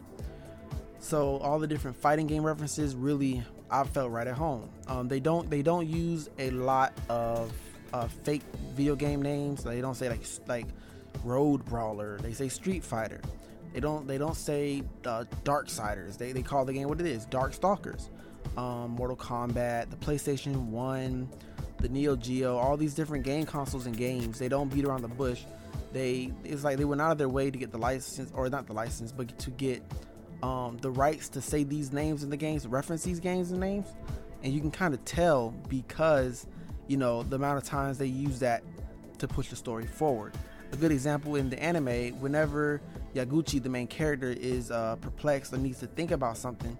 So 0.99 1.39
all 1.39 1.59
the 1.59 1.67
different 1.67 1.97
fighting 1.97 2.27
game 2.27 2.43
references 2.43 2.97
really, 2.97 3.43
I 3.71 3.85
felt 3.85 4.11
right 4.11 4.27
at 4.27 4.35
home. 4.35 4.69
Um, 4.89 5.09
they 5.09 5.21
don't 5.21 5.49
they 5.49 5.63
don't 5.63 5.87
use 5.87 6.29
a 6.39 6.51
lot 6.51 6.93
of 7.09 7.53
uh, 7.93 8.09
fake 8.09 8.43
video 8.75 8.95
game 8.95 9.23
names. 9.23 9.65
They 9.65 9.81
don't 9.81 9.95
say 9.95 10.09
like 10.09 10.23
like 10.47 10.67
Road 11.25 11.65
Brawler. 11.65 12.19
They 12.19 12.33
say 12.33 12.49
Street 12.49 12.85
Fighter. 12.85 13.21
They 13.73 13.81
don't 13.81 14.07
they 14.07 14.19
don't 14.19 14.37
say 14.37 14.83
uh, 15.05 15.25
Darksiders. 15.45 16.17
They 16.19 16.33
they 16.33 16.43
call 16.43 16.65
the 16.65 16.73
game 16.73 16.89
what 16.89 17.01
it 17.01 17.07
is, 17.07 17.25
Dark 17.27 17.53
Stalkers 17.55 18.11
um, 18.57 18.93
Mortal 18.93 19.17
Kombat, 19.17 19.91
the 19.91 19.97
PlayStation 19.97 20.67
1, 20.67 21.29
the 21.79 21.89
Neo 21.89 22.17
Geo, 22.17 22.57
all 22.57 22.77
these 22.77 22.95
different 22.95 23.25
game 23.25 23.47
consoles 23.47 23.87
and 23.87 23.97
games. 23.97 24.39
They 24.39 24.49
don't 24.49 24.73
beat 24.73 24.85
around 24.85 25.03
the 25.03 25.09
bush. 25.09 25.43
They 25.93 26.33
it's 26.45 26.65
like 26.65 26.77
they 26.77 26.85
went 26.85 27.01
out 27.01 27.13
of 27.13 27.19
their 27.19 27.29
way 27.29 27.51
to 27.51 27.59
get 27.59 27.71
the 27.71 27.79
license, 27.79 28.31
or 28.35 28.49
not 28.49 28.67
the 28.67 28.73
license, 28.73 29.13
but 29.13 29.37
to 29.39 29.51
get 29.51 29.83
um, 30.43 30.77
the 30.79 30.91
rights 30.91 31.29
to 31.31 31.41
say 31.41 31.65
these 31.65 31.93
names 31.93 32.23
in 32.23 32.31
the 32.31 32.37
games, 32.37 32.67
reference 32.67 33.05
these 33.05 33.21
games 33.21 33.53
and 33.53 33.61
names, 33.61 33.87
and 34.43 34.53
you 34.53 34.61
can 34.61 34.71
kind 34.71 34.93
of 34.93 35.05
tell 35.05 35.51
because 35.69 36.47
you 36.89 36.97
know 36.97 37.23
the 37.23 37.37
amount 37.37 37.59
of 37.59 37.65
times 37.65 37.99
they 37.99 38.07
use 38.07 38.41
that 38.41 38.65
to 39.19 39.29
push 39.29 39.49
the 39.49 39.57
story 39.57 39.87
forward. 39.87 40.35
A 40.73 40.77
good 40.77 40.93
example 40.93 41.37
in 41.37 41.49
the 41.49 41.63
anime, 41.63 42.21
whenever 42.21 42.81
Yaguchi, 43.15 43.63
the 43.63 43.71
main 43.71 43.87
character, 43.87 44.35
is 44.39 44.71
uh, 44.71 44.97
perplexed 44.97 45.53
or 45.53 45.59
needs 45.59 45.81
to 45.81 45.87
think 45.87 46.11
about 46.11 46.37
something, 46.37 46.77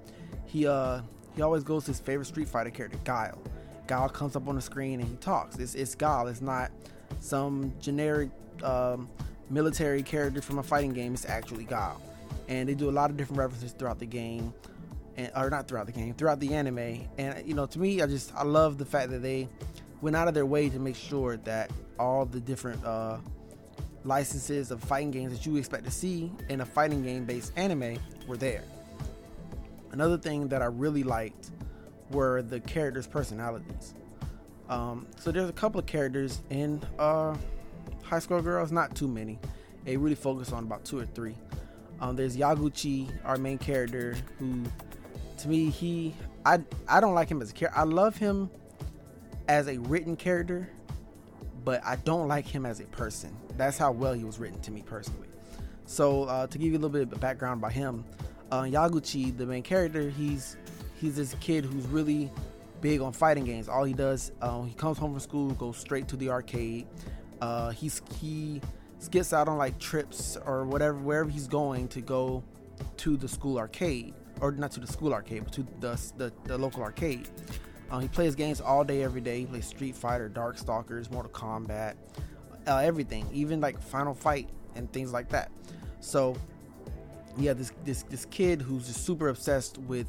he 0.47 0.67
uh 0.67 1.03
he 1.37 1.43
always 1.43 1.63
goes 1.63 1.85
to 1.85 1.93
his 1.93 2.01
favorite 2.01 2.25
Street 2.25 2.49
Fighter 2.49 2.71
character, 2.71 2.99
Guile. 3.05 3.41
Guile 3.87 4.09
comes 4.09 4.35
up 4.35 4.49
on 4.49 4.57
the 4.57 4.61
screen 4.61 5.01
and 5.01 5.09
he 5.09 5.15
talks. 5.17 5.57
It's, 5.57 5.77
it's 5.77 5.95
Guile. 5.95 6.27
It's 6.27 6.41
not 6.41 6.73
some 7.21 7.73
generic 7.81 8.31
um, 8.65 9.09
military 9.49 10.03
character 10.03 10.43
from 10.43 10.59
a 10.59 10.63
fighting 10.65 10.93
game. 10.93 11.15
It's 11.15 11.25
actually 11.27 11.63
Guile. 11.63 12.03
And 12.49 12.69
they 12.69 12.75
do 12.75 12.91
a 12.91 12.93
lot 12.93 13.09
of 13.09 13.17
different 13.17 13.39
references 13.39 13.73
throughout 13.73 14.01
the 14.01 14.07
game, 14.07 14.53
and 15.17 15.31
or 15.37 15.49
not 15.49 15.69
throughout 15.69 15.87
the 15.87 15.93
game, 15.93 16.15
throughout 16.15 16.41
the 16.41 16.55
anime. 16.55 17.07
And 17.19 17.47
you 17.47 17.55
know, 17.55 17.67
to 17.67 17.79
me, 17.79 18.03
I 18.03 18.07
just 18.07 18.35
I 18.35 18.43
love 18.43 18.79
the 18.79 18.85
fact 18.85 19.11
that 19.11 19.23
they 19.23 19.49
went 20.01 20.17
out 20.17 20.29
of 20.29 20.35
their 20.35 20.47
way 20.47 20.69
to 20.69 20.79
make 20.79 20.97
sure 20.97 21.37
that 21.39 21.71
all 21.99 22.25
the 22.25 22.41
different 22.41 22.85
uh, 22.85 23.19
licenses 24.05 24.71
of 24.71 24.83
fighting 24.83 25.11
games 25.11 25.33
that 25.33 25.45
you 25.47 25.57
expect 25.57 25.85
to 25.85 25.91
see 25.91 26.31
in 26.49 26.61
a 26.61 26.67
fighting 26.67 27.03
game 27.03 27.25
based 27.25 27.53
anime 27.57 27.99
were 28.27 28.37
there. 28.37 28.63
Another 29.93 30.19
thing 30.19 30.49
that 30.49 30.63
I 30.63 30.67
really 30.67 31.03
liked 31.03 31.51
were 32.11 32.43
the 32.43 32.61
characters' 32.61 33.07
personalities. 33.07 33.95
Um, 34.69 35.07
so 35.19 35.33
there's 35.33 35.49
a 35.49 35.53
couple 35.53 35.81
of 35.81 35.87
characters 35.87 36.41
in 36.51 36.83
uh, 36.99 37.37
High 38.03 38.19
School 38.19 38.41
Girls, 38.43 38.71
not 38.71 38.95
too 38.95 39.09
many. 39.09 39.39
They 39.85 39.97
really 39.97 40.15
focus 40.15 40.53
on 40.53 40.65
about 40.65 40.85
two 40.85 40.99
or 40.99 41.07
three. 41.07 41.35
Um, 42.01 42.17
there's 42.17 42.37
Yaguchi, 42.37 43.11
our 43.25 43.37
main 43.37 43.59
character, 43.59 44.17
who, 44.39 44.63
to 45.39 45.49
me, 45.49 45.71
he 45.71 46.15
I 46.45 46.61
I 46.87 47.01
don't 47.01 47.15
like 47.15 47.29
him 47.29 47.43
as 47.43 47.51
a 47.51 47.55
character. 47.55 47.79
I 47.79 47.85
love 47.85 48.17
him 48.17 48.51
as 49.49 49.67
a 49.69 49.79
written 49.79 50.15
character, 50.15 50.69
but 51.65 51.85
I 51.85 51.97
don't 51.97 52.29
like 52.29 52.47
him 52.47 52.67
as 52.67 52.81
a 52.81 52.85
person. 52.85 53.35
That's 53.57 53.79
how 53.79 53.93
well 53.93 54.13
he 54.13 54.25
was 54.25 54.39
written 54.39 54.61
to 54.61 54.71
me 54.71 54.83
personally. 54.83 55.29
So 55.87 56.25
uh, 56.25 56.47
to 56.47 56.59
give 56.59 56.69
you 56.69 56.75
a 56.75 56.81
little 56.81 56.91
bit 56.91 57.11
of 57.11 57.21
background 57.21 57.61
about 57.61 57.73
him, 57.73 58.05
uh, 58.53 58.63
Yaguchi, 58.63 59.37
the 59.37 59.47
main 59.47 59.63
character, 59.63 60.11
he's 60.11 60.57
he's 61.01 61.17
this 61.17 61.35
kid 61.41 61.65
who's 61.65 61.87
really 61.87 62.31
big 62.81 63.01
on 63.01 63.13
fighting 63.13 63.45
games. 63.45 63.69
All 63.69 63.85
he 63.85 63.95
does, 63.95 64.33
uh, 64.41 64.63
he 64.63 64.75
comes 64.75 64.99
home 64.99 65.13
from 65.13 65.21
school, 65.21 65.51
goes 65.53 65.77
straight 65.77 66.07
to 66.09 66.17
the 66.17 66.29
arcade. 66.29 66.87
Uh, 67.41 67.71
he's 67.71 68.03
he 68.21 68.61
skips 68.99 69.33
out 69.33 69.49
on 69.49 69.57
like 69.57 69.79
trips 69.79 70.37
or 70.45 70.65
whatever 70.65 70.99
wherever 70.99 71.31
he's 71.31 71.47
going 71.47 71.89
to 71.89 72.01
go 72.01 72.43
to 72.97 73.17
the 73.17 73.29
school 73.29 73.59
arcade 73.59 74.13
or 74.41 74.53
not 74.53 74.73
to 74.73 74.81
the 74.81 74.87
school 74.87 75.13
arcade 75.13 75.45
but 75.45 75.53
to 75.53 75.67
the 75.81 76.13
the, 76.17 76.33
the 76.45 76.59
local 76.59 76.83
arcade. 76.83 77.29
Uh, 77.91 77.99
he 77.99 78.09
plays 78.09 78.35
games 78.35 78.61
all 78.61 78.85
day, 78.85 79.03
every 79.03 79.21
day. 79.21 79.41
He 79.41 79.47
plays 79.47 79.67
Street 79.67 79.97
Fighter, 79.97 80.29
Darkstalkers, 80.29 81.11
Mortal 81.11 81.33
Kombat, 81.33 81.95
uh, 82.67 82.77
everything, 82.77 83.27
even 83.33 83.61
like 83.61 83.81
Final 83.81 84.15
Fight 84.15 84.49
and 84.75 84.93
things 84.93 85.13
like 85.13 85.29
that. 85.31 85.51
So, 86.01 86.37
yeah, 87.37 87.55
this 87.55 87.73
this 87.85 88.03
this 88.05 88.27
kid 88.27 88.61
who's 88.61 88.87
just 88.87 89.05
super 89.05 89.29
obsessed 89.29 89.79
with 89.79 90.09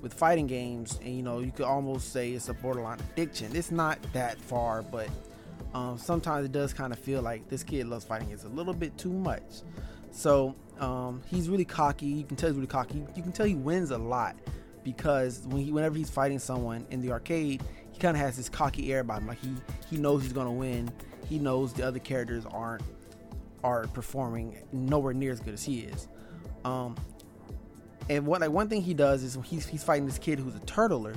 with 0.00 0.12
fighting 0.12 0.46
games, 0.46 0.98
and 1.02 1.16
you 1.16 1.22
know, 1.22 1.38
you 1.38 1.52
could 1.52 1.64
almost 1.64 2.12
say 2.12 2.32
it's 2.32 2.48
a 2.48 2.54
borderline 2.54 2.98
addiction. 3.12 3.54
It's 3.54 3.70
not 3.70 3.98
that 4.12 4.40
far, 4.40 4.82
but 4.82 5.08
um, 5.74 5.98
sometimes 5.98 6.44
it 6.44 6.52
does 6.52 6.72
kind 6.72 6.92
of 6.92 6.98
feel 6.98 7.22
like 7.22 7.48
this 7.48 7.62
kid 7.62 7.86
loves 7.86 8.04
fighting 8.04 8.28
games 8.28 8.44
a 8.44 8.48
little 8.48 8.74
bit 8.74 8.96
too 8.98 9.12
much. 9.12 9.62
So 10.10 10.54
um, 10.78 11.22
he's 11.28 11.48
really 11.48 11.64
cocky. 11.64 12.06
You 12.06 12.24
can 12.24 12.36
tell 12.36 12.50
he's 12.50 12.56
really 12.56 12.66
cocky. 12.66 13.04
You 13.14 13.22
can 13.22 13.32
tell 13.32 13.46
he 13.46 13.54
wins 13.54 13.90
a 13.90 13.98
lot 13.98 14.36
because 14.84 15.40
when 15.46 15.62
he, 15.62 15.72
whenever 15.72 15.96
he's 15.96 16.10
fighting 16.10 16.38
someone 16.38 16.86
in 16.90 17.00
the 17.00 17.10
arcade, 17.12 17.62
he 17.90 17.98
kind 17.98 18.16
of 18.16 18.22
has 18.22 18.36
this 18.36 18.48
cocky 18.48 18.92
air 18.92 19.00
about 19.00 19.22
him. 19.22 19.28
Like 19.28 19.40
he 19.40 19.54
he 19.88 19.96
knows 19.96 20.22
he's 20.22 20.32
gonna 20.32 20.52
win. 20.52 20.90
He 21.28 21.38
knows 21.38 21.72
the 21.72 21.86
other 21.86 21.98
characters 21.98 22.44
aren't 22.46 22.82
are 23.64 23.86
performing 23.88 24.56
nowhere 24.72 25.14
near 25.14 25.32
as 25.32 25.40
good 25.40 25.54
as 25.54 25.64
he 25.64 25.80
is. 25.80 26.08
Um, 26.64 26.96
and 28.08 28.26
what 28.26 28.40
like 28.40 28.50
one 28.50 28.68
thing 28.68 28.82
he 28.82 28.94
does 28.94 29.22
is 29.22 29.38
he's 29.44 29.66
he's 29.66 29.84
fighting 29.84 30.06
this 30.06 30.18
kid 30.18 30.38
who's 30.38 30.54
a 30.54 30.60
turtler. 30.60 31.16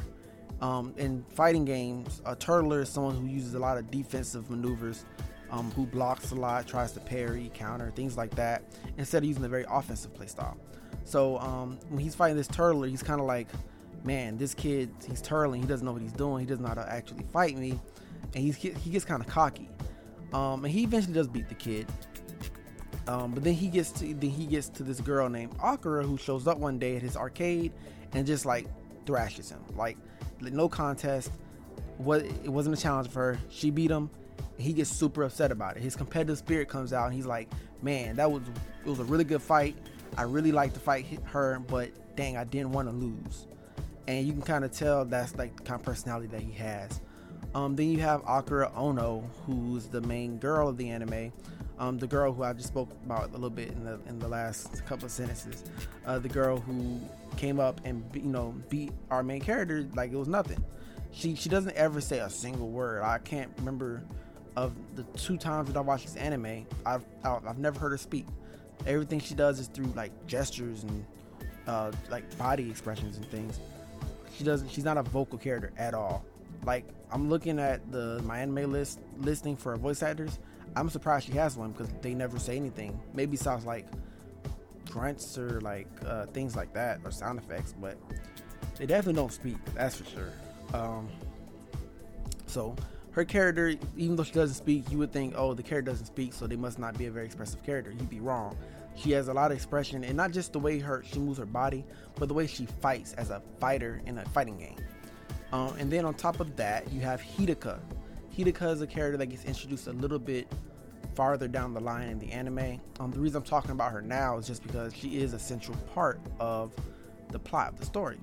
Um, 0.61 0.93
in 0.97 1.25
fighting 1.33 1.65
games, 1.65 2.21
a 2.25 2.35
turtler 2.35 2.81
is 2.81 2.89
someone 2.89 3.15
who 3.17 3.27
uses 3.27 3.55
a 3.55 3.59
lot 3.59 3.77
of 3.77 3.91
defensive 3.91 4.49
maneuvers, 4.49 5.05
um, 5.51 5.69
who 5.71 5.85
blocks 5.85 6.31
a 6.31 6.35
lot, 6.35 6.65
tries 6.65 6.93
to 6.93 7.01
parry, 7.01 7.51
counter, 7.53 7.91
things 7.91 8.15
like 8.15 8.33
that, 8.35 8.63
instead 8.97 9.23
of 9.23 9.27
using 9.27 9.43
a 9.43 9.49
very 9.49 9.65
offensive 9.69 10.13
playstyle. 10.13 10.55
So 11.05 11.37
um, 11.37 11.79
when 11.89 11.99
he's 11.99 12.15
fighting 12.15 12.35
this 12.35 12.47
turtler, 12.47 12.89
he's 12.89 13.03
kind 13.03 13.21
of 13.21 13.27
like, 13.27 13.47
man, 14.03 14.37
this 14.37 14.53
kid, 14.53 14.89
he's 15.07 15.21
turtling. 15.21 15.61
He 15.61 15.67
doesn't 15.67 15.85
know 15.85 15.93
what 15.93 16.01
he's 16.01 16.11
doing. 16.11 16.41
He 16.41 16.45
doesn't 16.45 16.63
know 16.63 16.69
how 16.69 16.75
to 16.75 16.91
actually 16.91 17.23
fight 17.31 17.57
me, 17.57 17.79
and 18.33 18.43
he's 18.43 18.57
he 18.57 18.89
gets 18.89 19.05
kind 19.05 19.21
of 19.21 19.27
cocky. 19.27 19.69
Um, 20.33 20.65
and 20.65 20.73
he 20.73 20.83
eventually 20.83 21.13
does 21.13 21.27
beat 21.27 21.47
the 21.47 21.55
kid. 21.55 21.87
Um, 23.07 23.31
but 23.31 23.43
then 23.43 23.53
he 23.53 23.67
gets 23.67 23.91
to 23.93 24.13
then 24.13 24.29
he 24.31 24.47
gets 24.47 24.67
to 24.69 24.83
this 24.83 24.99
girl 24.99 25.29
named 25.29 25.55
Akira 25.63 26.03
who 26.03 26.17
shows 26.17 26.47
up 26.47 26.57
one 26.57 26.79
day 26.79 26.95
at 26.95 27.03
his 27.03 27.15
arcade 27.15 27.71
and 28.13 28.25
just 28.25 28.45
like 28.45 28.65
thrashes 29.05 29.49
him. 29.49 29.63
Like 29.75 29.97
no 30.41 30.67
contest. 30.67 31.31
What 31.97 32.21
it 32.21 32.49
wasn't 32.49 32.77
a 32.77 32.81
challenge 32.81 33.09
for 33.09 33.33
her. 33.33 33.39
She 33.49 33.69
beat 33.69 33.91
him. 33.91 34.09
He 34.57 34.73
gets 34.73 34.89
super 34.89 35.23
upset 35.23 35.51
about 35.51 35.77
it. 35.77 35.83
His 35.83 35.95
competitive 35.95 36.37
spirit 36.37 36.67
comes 36.67 36.93
out 36.93 37.05
and 37.05 37.13
he's 37.13 37.25
like, 37.25 37.49
"Man, 37.81 38.15
that 38.15 38.31
was 38.31 38.41
it 38.83 38.89
was 38.89 38.99
a 38.99 39.03
really 39.03 39.23
good 39.23 39.41
fight. 39.41 39.77
I 40.17 40.23
really 40.23 40.51
like 40.51 40.73
to 40.73 40.79
fight 40.79 41.05
her, 41.25 41.59
but 41.59 41.89
dang, 42.15 42.37
I 42.37 42.43
didn't 42.43 42.71
want 42.71 42.87
to 42.89 42.93
lose." 42.93 43.47
And 44.07 44.25
you 44.25 44.33
can 44.33 44.41
kind 44.41 44.63
of 44.63 44.71
tell 44.71 45.03
that's 45.05 45.35
like 45.35 45.55
the 45.57 45.63
kind 45.63 45.79
of 45.79 45.85
personality 45.85 46.27
that 46.27 46.41
he 46.41 46.51
has. 46.53 47.01
Um, 47.55 47.75
then 47.75 47.89
you 47.89 47.99
have 48.01 48.21
Akira 48.27 48.71
Ono, 48.75 49.23
who's 49.45 49.87
the 49.87 50.01
main 50.01 50.37
girl 50.37 50.67
of 50.67 50.77
the 50.77 50.89
anime, 50.89 51.31
um, 51.79 51.97
the 51.97 52.07
girl 52.07 52.33
who 52.33 52.43
I 52.43 52.53
just 52.53 52.67
spoke 52.67 52.89
about 53.05 53.29
a 53.29 53.31
little 53.31 53.49
bit 53.49 53.69
in 53.69 53.83
the 53.83 53.99
in 54.07 54.19
the 54.19 54.27
last 54.27 54.85
couple 54.85 55.05
of 55.05 55.11
sentences, 55.11 55.63
uh, 56.05 56.19
the 56.19 56.29
girl 56.29 56.57
who 56.57 56.99
came 57.37 57.59
up 57.59 57.81
and 57.83 58.03
you 58.13 58.21
know 58.23 58.53
beat 58.69 58.91
our 59.09 59.23
main 59.23 59.41
character 59.41 59.87
like 59.95 60.11
it 60.11 60.17
was 60.17 60.27
nothing. 60.27 60.63
She 61.11 61.35
she 61.35 61.49
doesn't 61.49 61.75
ever 61.75 62.01
say 62.01 62.19
a 62.19 62.29
single 62.29 62.69
word. 62.69 63.03
I 63.03 63.17
can't 63.19 63.51
remember 63.57 64.03
of 64.55 64.73
the 64.95 65.03
two 65.17 65.37
times 65.37 65.67
that 65.67 65.77
I 65.77 65.81
watched 65.81 66.05
this 66.05 66.15
anime. 66.15 66.65
I've 66.85 67.05
I've 67.23 67.57
never 67.57 67.79
heard 67.79 67.91
her 67.91 67.97
speak. 67.97 68.25
Everything 68.85 69.19
she 69.19 69.33
does 69.33 69.59
is 69.59 69.67
through 69.67 69.91
like 69.95 70.11
gestures 70.27 70.83
and 70.83 71.05
uh, 71.67 71.91
like 72.09 72.37
body 72.37 72.69
expressions 72.69 73.17
and 73.17 73.25
things. 73.27 73.59
She 74.37 74.43
doesn't. 74.43 74.69
She's 74.69 74.83
not 74.83 74.97
a 74.97 75.03
vocal 75.03 75.37
character 75.37 75.71
at 75.77 75.93
all. 75.93 76.25
Like 76.65 76.85
I'm 77.11 77.29
looking 77.29 77.59
at 77.59 77.91
the 77.91 78.19
MyAnimeList 78.23 78.97
listing 79.17 79.55
for 79.55 79.75
voice 79.75 80.03
actors 80.03 80.39
I'm 80.75 80.89
surprised 80.89 81.27
she 81.27 81.33
has 81.33 81.55
one 81.55 81.71
because 81.71 81.89
they 82.01 82.13
never 82.13 82.37
say 82.37 82.57
anything. 82.57 82.99
Maybe 83.13 83.37
sounds 83.37 83.65
like 83.65 83.87
grunts 84.89 85.37
or 85.37 85.61
like 85.61 85.87
uh, 86.05 86.25
things 86.27 86.55
like 86.55 86.73
that 86.73 86.99
or 87.05 87.11
sound 87.11 87.39
effects, 87.39 87.73
but 87.79 87.97
they 88.77 88.85
definitely 88.85 89.13
don't 89.21 89.31
speak. 89.31 89.55
That's 89.73 89.95
for 89.95 90.05
sure. 90.09 90.33
Um, 90.73 91.07
so 92.45 92.75
her 93.15 93.23
character, 93.23 93.75
even 93.95 94.17
though 94.17 94.23
she 94.23 94.33
doesn't 94.33 94.55
speak, 94.55 94.91
you 94.91 94.97
would 94.97 95.13
think, 95.13 95.33
oh, 95.37 95.53
the 95.53 95.63
character 95.63 95.89
doesn't 95.89 96.05
speak, 96.05 96.33
so 96.33 96.47
they 96.47 96.57
must 96.57 96.77
not 96.77 96.97
be 96.97 97.05
a 97.05 97.11
very 97.11 97.25
expressive 97.25 97.63
character. 97.63 97.91
You'd 97.91 98.09
be 98.09 98.19
wrong. 98.19 98.57
She 98.97 99.11
has 99.11 99.29
a 99.29 99.33
lot 99.33 99.51
of 99.51 99.57
expression, 99.57 100.03
and 100.03 100.17
not 100.17 100.31
just 100.31 100.51
the 100.51 100.59
way 100.59 100.79
her 100.79 101.01
she 101.09 101.19
moves 101.19 101.39
her 101.39 101.45
body, 101.45 101.85
but 102.15 102.27
the 102.27 102.33
way 102.33 102.45
she 102.45 102.65
fights 102.65 103.13
as 103.13 103.29
a 103.29 103.41
fighter 103.57 104.01
in 104.05 104.17
a 104.17 104.25
fighting 104.25 104.57
game. 104.57 104.75
Um, 105.53 105.73
and 105.79 105.89
then 105.89 106.03
on 106.03 106.13
top 106.13 106.41
of 106.41 106.57
that, 106.57 106.91
you 106.91 106.99
have 107.01 107.21
Hidaka. 107.21 107.79
Hidaka 108.37 108.73
is 108.73 108.81
a 108.81 108.87
character 108.87 109.15
that 109.15 109.27
gets 109.27 109.45
introduced 109.45 109.87
a 109.87 109.93
little 109.93 110.19
bit 110.19 110.51
farther 111.15 111.47
down 111.47 111.73
the 111.73 111.79
line 111.79 112.09
in 112.09 112.19
the 112.19 112.29
anime. 112.33 112.81
Um, 112.99 113.11
the 113.11 113.19
reason 113.19 113.37
I'm 113.37 113.43
talking 113.43 113.71
about 113.71 113.93
her 113.93 114.01
now 114.01 114.37
is 114.37 114.45
just 114.45 114.61
because 114.61 114.93
she 114.93 115.19
is 115.19 115.31
a 115.31 115.39
central 115.39 115.77
part 115.93 116.19
of 116.41 116.73
the 117.29 117.39
plot 117.39 117.71
of 117.71 117.79
the 117.79 117.85
story. 117.85 118.17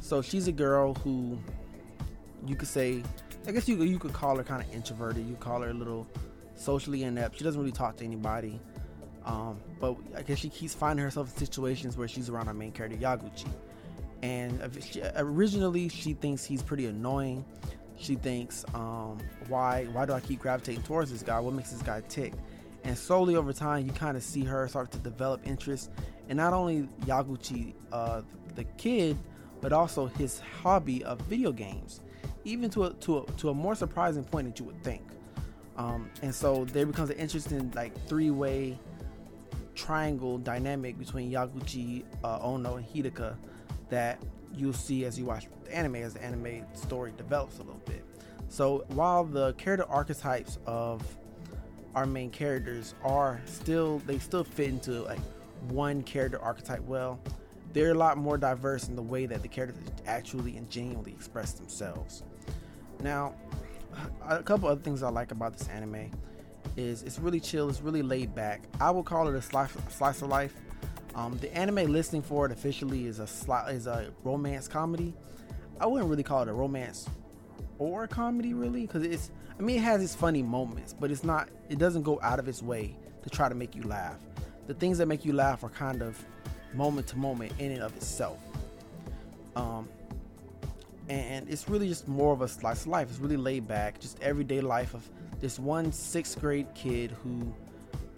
So 0.00 0.20
she's 0.20 0.46
a 0.46 0.52
girl 0.52 0.92
who 0.92 1.38
you 2.46 2.54
could 2.54 2.68
say, 2.68 3.02
I 3.46 3.52
guess 3.52 3.68
you 3.68 3.82
you 3.82 3.98
could 3.98 4.12
call 4.12 4.36
her 4.36 4.44
kind 4.44 4.62
of 4.62 4.72
introverted. 4.74 5.26
You 5.26 5.36
call 5.36 5.62
her 5.62 5.70
a 5.70 5.74
little 5.74 6.06
socially 6.54 7.04
inept. 7.04 7.38
She 7.38 7.44
doesn't 7.44 7.60
really 7.60 7.72
talk 7.72 7.96
to 7.96 8.04
anybody. 8.04 8.60
Um, 9.24 9.60
but 9.78 9.96
I 10.16 10.22
guess 10.22 10.38
she 10.38 10.48
keeps 10.48 10.74
finding 10.74 11.04
herself 11.04 11.30
in 11.30 11.36
situations 11.36 11.96
where 11.96 12.08
she's 12.08 12.30
around 12.30 12.48
our 12.48 12.54
main 12.54 12.72
character 12.72 12.96
Yaguchi. 12.96 13.48
And 14.22 14.60
she, 14.82 15.02
originally, 15.16 15.88
she 15.88 16.14
thinks 16.14 16.44
he's 16.44 16.62
pretty 16.62 16.86
annoying 16.86 17.44
she 18.00 18.14
thinks, 18.14 18.64
um, 18.74 19.18
why 19.48 19.84
why 19.92 20.06
do 20.06 20.14
I 20.14 20.20
keep 20.20 20.40
gravitating 20.40 20.82
towards 20.82 21.12
this 21.12 21.22
guy? 21.22 21.38
What 21.38 21.54
makes 21.54 21.70
this 21.70 21.82
guy 21.82 22.02
tick? 22.08 22.32
And 22.82 22.96
slowly 22.96 23.36
over 23.36 23.52
time, 23.52 23.86
you 23.86 23.92
kind 23.92 24.16
of 24.16 24.22
see 24.22 24.42
her 24.44 24.66
start 24.68 24.90
to 24.92 24.98
develop 24.98 25.46
interest 25.46 25.90
in 26.30 26.38
not 26.38 26.54
only 26.54 26.88
Yaguchi, 27.04 27.74
uh, 27.92 28.22
the 28.54 28.64
kid, 28.78 29.18
but 29.60 29.74
also 29.74 30.06
his 30.06 30.40
hobby 30.40 31.04
of 31.04 31.20
video 31.22 31.52
games, 31.52 32.00
even 32.44 32.70
to 32.70 32.84
a, 32.84 32.92
to 32.94 33.18
a, 33.18 33.26
to 33.32 33.50
a 33.50 33.54
more 33.54 33.74
surprising 33.74 34.24
point 34.24 34.46
that 34.48 34.58
you 34.58 34.64
would 34.66 34.82
think. 34.82 35.02
Um, 35.76 36.10
and 36.22 36.34
so 36.34 36.64
there 36.66 36.86
becomes 36.86 37.10
an 37.10 37.16
interesting 37.16 37.72
like 37.74 37.92
three-way 38.06 38.78
triangle 39.74 40.38
dynamic 40.38 40.98
between 40.98 41.30
Yaguchi, 41.30 42.04
uh, 42.22 42.38
Ono, 42.42 42.76
and 42.76 42.86
Hidaka 42.86 43.36
that 43.88 44.22
you'll 44.54 44.72
see 44.72 45.04
as 45.04 45.18
you 45.18 45.24
watch 45.24 45.46
the 45.64 45.74
anime 45.74 45.96
as 45.96 46.14
the 46.14 46.22
anime 46.22 46.64
story 46.74 47.12
develops 47.16 47.58
a 47.58 47.62
little 47.62 47.80
bit. 47.86 48.04
So 48.48 48.84
while 48.88 49.24
the 49.24 49.54
character 49.54 49.86
archetypes 49.88 50.58
of 50.66 51.02
our 51.94 52.06
main 52.06 52.30
characters 52.30 52.94
are 53.02 53.40
still 53.46 53.98
they 54.06 54.18
still 54.18 54.44
fit 54.44 54.68
into 54.68 55.02
like 55.02 55.20
one 55.68 56.02
character 56.02 56.40
archetype 56.40 56.82
well, 56.82 57.20
they're 57.72 57.92
a 57.92 57.94
lot 57.94 58.18
more 58.18 58.36
diverse 58.36 58.88
in 58.88 58.96
the 58.96 59.02
way 59.02 59.26
that 59.26 59.42
the 59.42 59.48
characters 59.48 59.82
actually 60.06 60.56
and 60.56 60.68
genuinely 60.68 61.12
express 61.12 61.52
themselves. 61.52 62.22
Now, 63.02 63.34
a 64.26 64.42
couple 64.42 64.68
other 64.68 64.80
things 64.80 65.02
I 65.02 65.10
like 65.10 65.32
about 65.32 65.56
this 65.56 65.68
anime 65.68 66.10
is 66.76 67.02
it's 67.02 67.18
really 67.18 67.40
chill, 67.40 67.68
it's 67.68 67.80
really 67.80 68.02
laid 68.02 68.34
back. 68.34 68.62
I 68.80 68.90
would 68.90 69.04
call 69.04 69.28
it 69.28 69.34
a 69.34 69.42
slice, 69.42 69.72
slice 69.90 70.22
of 70.22 70.28
life 70.28 70.54
um, 71.14 71.36
the 71.38 71.54
anime 71.56 71.92
listing 71.92 72.22
for 72.22 72.46
it 72.46 72.52
officially 72.52 73.06
is 73.06 73.18
a 73.18 73.24
sli- 73.24 73.72
is 73.72 73.86
a 73.86 74.12
romance 74.22 74.68
comedy. 74.68 75.14
I 75.80 75.86
wouldn't 75.86 76.10
really 76.10 76.22
call 76.22 76.42
it 76.42 76.48
a 76.48 76.52
romance 76.52 77.08
or 77.78 78.04
a 78.04 78.08
comedy 78.08 78.54
really 78.54 78.82
because 78.82 79.02
it's 79.02 79.30
I 79.58 79.62
mean 79.62 79.76
it 79.76 79.82
has 79.82 80.02
its 80.02 80.14
funny 80.14 80.42
moments, 80.42 80.94
but 80.98 81.10
it's 81.10 81.24
not 81.24 81.48
it 81.68 81.78
doesn't 81.78 82.02
go 82.02 82.20
out 82.22 82.38
of 82.38 82.48
its 82.48 82.62
way 82.62 82.96
to 83.22 83.30
try 83.30 83.48
to 83.48 83.54
make 83.54 83.74
you 83.74 83.82
laugh. 83.82 84.18
The 84.66 84.74
things 84.74 84.98
that 84.98 85.06
make 85.06 85.24
you 85.24 85.32
laugh 85.32 85.64
are 85.64 85.70
kind 85.70 86.02
of 86.02 86.24
moment 86.74 87.08
to 87.08 87.18
moment 87.18 87.52
in 87.58 87.72
and 87.72 87.82
of 87.82 87.96
itself. 87.96 88.38
Um, 89.56 89.88
and 91.10 91.48
it's 91.48 91.68
really 91.68 91.88
just 91.88 92.06
more 92.06 92.32
of 92.32 92.40
a 92.40 92.46
slice 92.46 92.82
of 92.82 92.86
life. 92.86 93.08
It's 93.10 93.18
really 93.18 93.36
laid 93.36 93.66
back, 93.66 93.98
just 93.98 94.22
everyday 94.22 94.60
life 94.60 94.94
of 94.94 95.06
this 95.40 95.58
one 95.58 95.90
sixth 95.90 96.38
grade 96.40 96.68
kid 96.72 97.10
who 97.10 97.52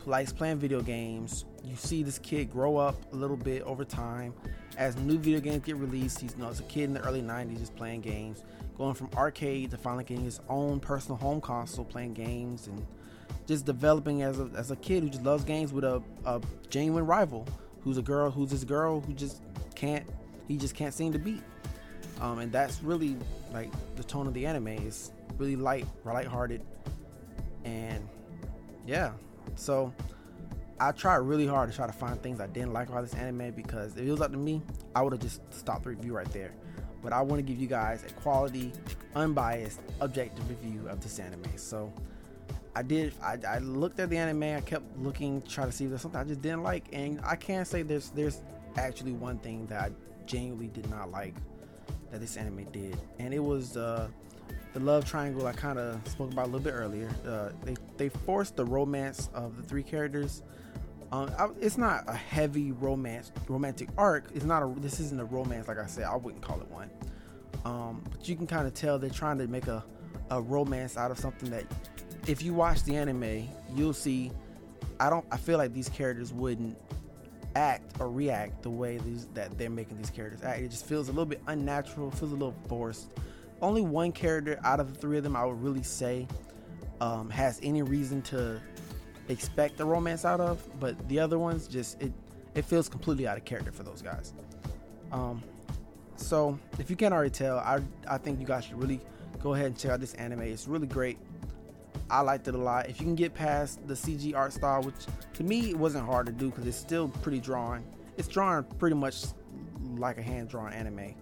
likes 0.05 0.31
playing 0.31 0.59
video 0.59 0.83
games. 0.83 1.47
You 1.65 1.75
see 1.75 2.03
this 2.03 2.19
kid 2.19 2.53
grow 2.53 2.77
up 2.77 2.97
a 3.15 3.17
little 3.17 3.37
bit 3.37 3.63
over 3.63 3.83
time 3.83 4.35
as 4.77 4.95
new 4.97 5.17
video 5.17 5.41
games 5.41 5.63
get 5.65 5.77
released. 5.77 6.21
He's 6.21 6.35
you 6.35 6.43
know, 6.43 6.51
as 6.51 6.61
a 6.61 6.65
kid 6.65 6.85
in 6.85 6.93
the 6.93 7.01
early 7.01 7.23
90s 7.23 7.61
just 7.61 7.75
playing 7.77 8.03
games, 8.03 8.45
going 8.77 8.93
from 8.93 9.09
arcade 9.17 9.71
to 9.71 9.79
finally 9.79 10.05
getting 10.05 10.25
his 10.25 10.41
own 10.51 10.79
personal 10.79 11.17
home 11.17 11.41
console, 11.41 11.87
playing 11.87 12.13
games, 12.13 12.67
and 12.67 12.87
just 13.47 13.65
developing 13.65 14.21
as 14.21 14.39
a, 14.39 14.51
as 14.55 14.71
a 14.71 14.77
kid 14.77 15.03
who 15.03 15.09
just 15.09 15.23
loves 15.23 15.45
games 15.45 15.73
with 15.73 15.85
a, 15.85 16.03
a 16.27 16.43
genuine 16.69 17.07
rival 17.07 17.47
who's 17.81 17.97
a 17.97 18.03
girl 18.03 18.31
who's 18.31 18.51
this 18.51 18.65
girl 18.65 19.01
who 19.01 19.15
just 19.15 19.41
can't 19.75 20.07
he 20.47 20.59
just 20.59 20.75
can't 20.75 20.93
seem 20.93 21.11
to 21.11 21.19
beat. 21.19 21.43
Um, 22.23 22.39
and 22.39 22.53
that's 22.53 22.83
really 22.85 23.17
like 23.53 23.69
the 23.97 24.05
tone 24.05 24.29
of 24.29 24.33
the 24.33 24.47
anime 24.47 24.69
is 24.69 25.11
really 25.39 25.57
light, 25.57 25.87
light-hearted, 26.05 26.63
and 27.65 28.09
yeah. 28.87 29.11
So 29.57 29.93
I 30.79 30.93
tried 30.93 31.17
really 31.17 31.49
hard 31.49 31.69
to 31.69 31.77
try 31.77 31.89
to 31.89 31.93
find 31.93 32.23
things 32.23 32.41
I 32.41 32.47
didn't 32.47 32.73
like 32.73 32.89
about 32.89 33.03
this 33.03 33.15
anime 33.15 33.51
because 33.51 33.97
if 33.97 34.07
it 34.07 34.11
was 34.11 34.21
up 34.21 34.31
to 34.31 34.39
me, 34.39 34.63
I 34.95 35.03
would 35.03 35.13
have 35.13 35.21
just 35.21 35.41
stopped 35.53 35.83
the 35.83 35.91
review 35.91 36.15
right 36.15 36.33
there. 36.33 36.53
But 37.03 37.13
I 37.13 37.21
want 37.23 37.41
to 37.41 37.43
give 37.43 37.61
you 37.61 37.67
guys 37.67 38.05
a 38.05 38.13
quality, 38.21 38.73
unbiased, 39.17 39.81
objective 40.01 40.49
review 40.49 40.89
of 40.89 41.01
this 41.01 41.19
anime. 41.19 41.43
So 41.57 41.93
I 42.77 42.83
did. 42.83 43.15
I, 43.21 43.37
I 43.49 43.59
looked 43.59 43.99
at 43.99 44.11
the 44.11 44.17
anime. 44.17 44.45
I 44.45 44.61
kept 44.61 44.85
looking, 44.97 45.43
trying 45.43 45.71
to 45.71 45.73
see 45.73 45.85
if 45.85 45.91
there's 45.91 46.03
something 46.03 46.21
I 46.21 46.25
just 46.25 46.41
didn't 46.41 46.63
like, 46.63 46.85
and 46.93 47.21
I 47.25 47.35
can't 47.35 47.67
say 47.67 47.83
there's 47.83 48.11
there's 48.11 48.43
actually 48.77 49.13
one 49.13 49.39
thing 49.39 49.67
that 49.67 49.83
I 49.83 49.91
genuinely 50.25 50.69
did 50.69 50.89
not 50.89 51.11
like 51.11 51.35
that 52.13 52.21
this 52.21 52.37
anime 52.37 52.65
did, 52.71 52.97
and 53.19 53.35
it 53.35 53.41
was 53.41 53.77
uh, 53.77 54.07
the 54.75 54.81
love 54.81 55.05
triangle 55.05 55.47
I 55.47 55.53
kind 55.53 55.79
of 55.79 56.01
spoke 56.07 56.31
about 56.31 56.45
a 56.45 56.51
little 56.51 56.61
bit 56.61 56.75
earlier. 56.75 57.11
Uh, 57.27 57.51
they 57.65 57.75
they 57.97 58.09
forced 58.09 58.55
the 58.55 58.65
romance 58.65 59.29
of 59.35 59.57
the 59.57 59.63
three 59.63 59.83
characters. 59.83 60.43
Um, 61.11 61.31
I, 61.39 61.49
it's 61.61 61.77
not 61.77 62.05
a 62.07 62.15
heavy 62.15 62.73
romance 62.73 63.33
romantic 63.49 63.89
arc. 63.99 64.31
It's 64.35 64.45
not 64.45 64.63
a. 64.63 64.81
This 64.81 65.01
isn't 65.01 65.21
a 65.21 65.25
romance, 65.25 65.69
like 65.69 65.79
I 65.79 65.87
said. 65.87 66.05
I 66.05 66.17
wouldn't 66.17 66.43
call 66.43 66.61
it 66.61 66.71
one. 66.71 66.91
Um, 67.65 68.03
but 68.11 68.29
you 68.29 68.37
can 68.37 68.47
kind 68.47 68.67
of 68.67 68.75
tell 68.75 68.99
they're 68.99 69.11
trying 69.11 69.39
to 69.39 69.47
make 69.47 69.67
a 69.67 69.85
a 70.31 70.41
romance 70.41 70.97
out 70.97 71.11
of 71.11 71.19
something 71.19 71.51
that, 71.51 71.65
if 72.27 72.43
you 72.43 72.55
watch 72.55 72.83
the 72.85 72.97
anime, 72.97 73.49
you'll 73.75 73.93
see. 73.93 74.31
I 75.01 75.11
don't. 75.11 75.25
I 75.31 75.37
feel 75.37 75.59
like 75.59 75.73
these 75.73 75.89
characters 75.89 76.33
wouldn't 76.33 76.77
act 77.55 78.01
or 78.01 78.11
react 78.11 78.63
the 78.63 78.71
way 78.71 78.99
these 78.99 79.27
that 79.35 79.57
they're 79.59 79.71
making 79.71 79.99
these 79.99 80.11
characters 80.11 80.43
act. 80.43 80.61
It 80.61 80.71
just 80.71 80.87
feels 80.87 81.09
a 81.09 81.13
little 81.13 81.27
bit 81.27 81.43
unnatural, 81.47 82.11
feels 82.11 82.33
a 82.33 82.35
little 82.35 82.55
forced. 82.69 83.13
Only 83.61 83.83
one 83.83 84.13
character 84.13 84.59
out 84.65 84.81
of 84.81 84.93
the 84.93 84.99
three 84.99 85.19
of 85.19 85.25
them 85.25 85.37
I 85.37 85.45
would 85.45 85.63
really 85.63 85.83
say 85.83 86.27
um, 87.01 87.31
has 87.31 87.61
any 87.63 87.83
reason 87.83 88.23
to 88.23 88.61
expect 89.29 89.81
a 89.81 89.85
romance 89.85 90.25
out 90.25 90.41
of, 90.41 90.69
but 90.81 91.09
the 91.09 91.19
other 91.21 91.39
ones 91.39 91.69
just 91.69 92.01
it 92.01 92.13
it 92.55 92.65
feels 92.65 92.89
completely 92.89 93.27
out 93.27 93.37
of 93.37 93.45
character 93.45 93.73
for 93.73 93.83
those 93.83 94.03
guys. 94.03 94.35
Um, 95.11 95.43
so 96.17 96.59
if 96.79 96.91
you 96.91 96.97
can't 96.97 97.15
already 97.15 97.31
tell, 97.31 97.59
I 97.59 97.81
I 98.09 98.19
think 98.19 98.41
you 98.41 98.47
guys 98.47 98.65
should 98.65 98.81
really 98.81 99.01
go 99.43 99.55
ahead 99.55 99.67
and 99.67 99.79
check 99.79 99.91
out 99.93 100.01
this 100.01 100.15
anime. 100.15 100.43
It's 100.43 100.69
really 100.69 100.87
great. 100.87 101.19
I 102.11 102.21
liked 102.21 102.49
it 102.49 102.55
a 102.55 102.59
lot. 102.59 102.89
If 102.89 103.01
you 103.01 103.07
can 103.07 103.15
get 103.15 103.35
past 103.35 103.87
the 103.87 103.95
CG 103.95 104.35
art 104.35 104.53
style, 104.53 104.83
which 104.83 104.95
to 105.35 105.45
me 105.45 105.71
it 105.71 105.77
wasn't 105.77 106.07
hard 106.07 106.27
to 106.27 106.33
do 106.33 106.51
because 106.51 106.67
it's 106.67 106.77
still 106.77 107.09
pretty 107.09 107.41
drawing. 107.41 107.85
It's 108.17 108.29
drawing 108.29 108.65
pretty 108.79 108.97
much 108.97 109.25
like 109.97 110.19
a 110.19 110.23
hand 110.23 110.49
drawn 110.49 110.73
anime, 110.73 111.15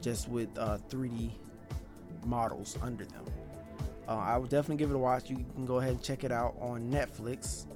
just 0.00 0.28
with 0.28 0.48
uh, 0.58 0.78
3D 0.88 1.30
models 2.24 2.76
under 2.82 3.04
them. 3.04 3.24
Uh, 4.08 4.16
I 4.16 4.36
would 4.36 4.50
definitely 4.50 4.76
give 4.76 4.90
it 4.90 4.94
a 4.94 4.98
watch. 4.98 5.30
You 5.30 5.44
can 5.54 5.64
go 5.64 5.78
ahead 5.78 5.92
and 5.92 6.02
check 6.02 6.24
it 6.24 6.32
out 6.32 6.56
on 6.60 6.90
Netflix. 6.90 7.66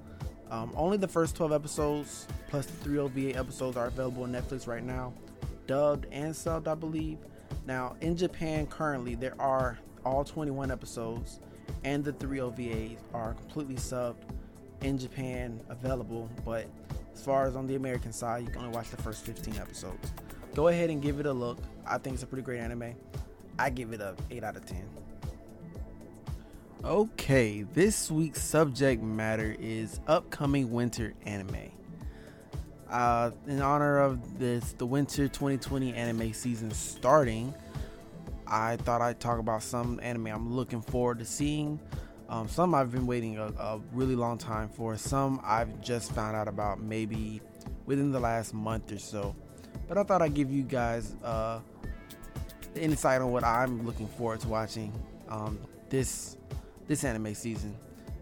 Um, 0.50 0.72
only 0.76 0.96
the 0.96 1.08
first 1.08 1.36
12 1.36 1.52
episodes 1.52 2.26
plus 2.48 2.66
the 2.66 2.72
three 2.72 2.98
OVA 2.98 3.36
episodes 3.36 3.76
are 3.76 3.86
available 3.86 4.22
on 4.25 4.32
Netflix 4.32 4.66
right 4.66 4.84
now, 4.84 5.12
dubbed 5.66 6.06
and 6.12 6.32
subbed, 6.32 6.68
I 6.68 6.75
believe. 6.75 7.18
Now, 7.66 7.96
in 8.00 8.16
Japan 8.16 8.66
currently, 8.66 9.14
there 9.14 9.34
are 9.40 9.78
all 10.04 10.25
21 10.25 10.70
episodes 10.70 11.40
and 11.85 12.04
the 12.04 12.12
three 12.12 12.38
OVAs 12.38 12.99
are 13.14 13.35
completely 13.35 13.76
subbed 13.76 14.16
in 14.82 14.99
Japan 14.99 15.61
available, 15.68 16.28
but 16.44 16.66
as 17.14 17.23
far 17.23 17.46
as 17.46 17.56
on 17.56 17.66
the 17.66 17.76
American 17.76 18.12
side, 18.12 18.44
you 18.44 18.50
can 18.50 18.62
only 18.62 18.75
watch 18.75 18.90
the 18.90 18.96
first 18.99 19.25
15 19.25 19.56
episodes. 19.56 20.12
Go 20.54 20.68
ahead 20.68 20.90
and 20.90 21.02
give 21.02 21.20
it 21.20 21.26
a 21.26 21.32
look. 21.32 21.58
I 21.87 21.99
think 21.99 22.14
it's 22.14 22.23
a 22.23 22.26
pretty 22.26 22.42
great 22.42 22.61
anime. 22.61 22.94
I 23.58 23.70
give 23.70 23.92
it 23.92 24.00
a 24.00 24.14
8 24.30 24.44
out 24.44 24.56
of 24.56 24.66
10. 24.66 24.85
Okay, 26.85 27.62
this 27.75 28.10
week's 28.10 28.43
subject 28.43 29.02
matter 29.02 29.56
is 29.58 29.99
upcoming 30.06 30.71
winter 30.71 31.14
anime. 31.25 31.71
Uh, 32.88 33.32
in 33.49 33.60
honor 33.60 33.99
of 33.99 34.38
this, 34.38 34.73
the 34.73 34.86
winter 34.86 35.26
2020 35.26 35.93
anime 35.95 36.32
season 36.32 36.71
starting, 36.71 37.52
I 38.47 38.76
thought 38.76 39.00
I'd 39.00 39.21
talk 39.21 39.39
about 39.39 39.63
some 39.63 39.99
anime 40.02 40.28
I'm 40.28 40.54
looking 40.54 40.80
forward 40.80 41.19
to 41.19 41.25
seeing. 41.25 41.80
Um, 42.28 42.49
some 42.49 42.75
I've 42.75 42.91
been 42.91 43.06
waiting 43.06 43.39
a, 43.39 43.47
a, 43.47 43.80
really 43.93 44.17
long 44.17 44.37
time 44.39 44.69
for. 44.69 44.97
Some 44.97 45.41
I've 45.45 45.80
just 45.80 46.13
found 46.13 46.37
out 46.37 46.49
about 46.49 46.80
maybe 46.80 47.41
within 47.87 48.11
the 48.11 48.19
last 48.19 48.52
month 48.52 48.91
or 48.91 48.99
so. 48.99 49.35
But 49.87 49.99
I 49.99 50.02
thought 50.02 50.23
I'd 50.23 50.35
give 50.35 50.50
you 50.50 50.63
guys 50.63 51.15
uh, 51.23 51.61
insight 52.75 53.21
on 53.21 53.30
what 53.30 53.45
I'm 53.45 53.87
looking 53.87 54.09
forward 54.09 54.41
to 54.41 54.49
watching 54.49 54.93
um, 55.28 55.59
this 55.89 56.37
this 56.89 57.04
anime 57.04 57.35
season. 57.35 57.76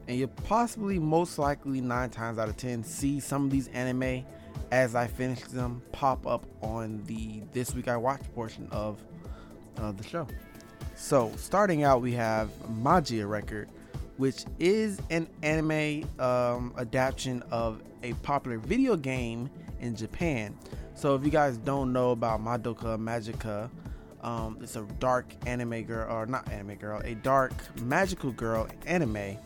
And 0.06 0.18
you'll 0.18 0.28
possibly, 0.28 0.98
most 0.98 1.38
likely, 1.38 1.80
nine 1.80 2.10
times 2.10 2.38
out 2.38 2.48
of 2.48 2.58
ten, 2.58 2.84
see 2.84 3.20
some 3.20 3.46
of 3.46 3.50
these 3.50 3.68
anime 3.68 4.24
as 4.70 4.94
I 4.94 5.06
finish 5.06 5.40
them 5.44 5.82
pop 5.92 6.26
up 6.26 6.46
on 6.60 7.02
the 7.04 7.42
This 7.52 7.74
Week 7.74 7.88
I 7.88 7.96
Watched 7.96 8.32
portion 8.34 8.68
of 8.70 9.02
of 9.78 9.96
the 9.96 10.04
show. 10.04 10.26
So, 10.96 11.32
starting 11.36 11.82
out, 11.82 12.00
we 12.00 12.12
have 12.12 12.50
Magia 12.70 13.26
Record, 13.26 13.68
which 14.16 14.44
is 14.60 15.00
an 15.10 15.28
anime 15.42 16.08
um, 16.20 16.72
adaptation 16.78 17.42
of 17.50 17.82
a 18.02 18.12
popular 18.14 18.58
video 18.58 18.96
game 18.96 19.50
in 19.80 19.96
Japan. 19.96 20.56
So, 20.94 21.14
if 21.16 21.24
you 21.24 21.30
guys 21.30 21.56
don't 21.58 21.92
know 21.92 22.12
about 22.12 22.40
Madoka 22.40 22.96
Magica, 22.96 23.68
um, 24.22 24.56
it's 24.62 24.76
a 24.76 24.82
dark 25.00 25.26
anime 25.46 25.82
girl, 25.82 26.10
or 26.10 26.26
not 26.26 26.50
anime 26.50 26.76
girl, 26.76 27.00
a 27.04 27.14
dark 27.16 27.52
magical 27.82 28.30
girl 28.30 28.68
anime. 28.86 29.36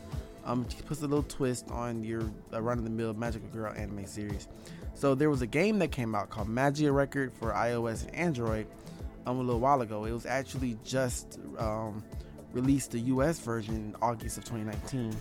Um, 0.45 0.67
she 0.69 0.81
puts 0.83 1.01
a 1.01 1.07
little 1.07 1.23
twist 1.23 1.69
on 1.69 2.03
your 2.03 2.21
uh, 2.53 2.61
run 2.61 2.77
of 2.77 2.83
the 2.83 2.89
mill 2.89 3.13
magical 3.13 3.49
girl 3.49 3.73
anime 3.75 4.05
series. 4.05 4.47
So, 4.93 5.15
there 5.15 5.31
was 5.31 5.41
a 5.41 5.47
game 5.47 5.79
that 5.79 5.91
came 5.91 6.13
out 6.13 6.29
called 6.29 6.47
Magia 6.47 6.91
Record 6.91 7.33
for 7.33 7.53
iOS 7.53 8.05
and 8.05 8.15
Android 8.15 8.67
um, 9.25 9.37
a 9.37 9.41
little 9.41 9.59
while 9.59 9.81
ago. 9.81 10.05
It 10.05 10.11
was 10.11 10.25
actually 10.25 10.77
just 10.83 11.39
um, 11.57 12.03
released 12.53 12.91
the 12.91 12.99
US 12.99 13.39
version 13.39 13.75
in 13.75 13.95
August 14.01 14.37
of 14.37 14.45
2019. 14.45 15.15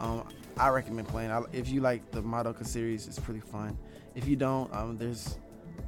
Um, 0.00 0.28
I 0.58 0.68
recommend 0.68 1.08
playing. 1.08 1.30
I, 1.30 1.42
if 1.52 1.68
you 1.68 1.80
like 1.80 2.10
the 2.10 2.22
Madoka 2.22 2.66
series, 2.66 3.06
it's 3.06 3.18
pretty 3.18 3.40
fun. 3.40 3.76
If 4.14 4.26
you 4.26 4.36
don't, 4.36 4.72
um, 4.74 4.96
there's, 4.96 5.38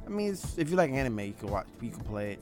I 0.05 0.09
mean, 0.09 0.37
if 0.57 0.69
you 0.69 0.75
like 0.75 0.91
anime, 0.91 1.19
you 1.19 1.33
can 1.33 1.49
watch, 1.49 1.67
you 1.81 1.89
can 1.89 2.03
play 2.03 2.33
it. 2.33 2.39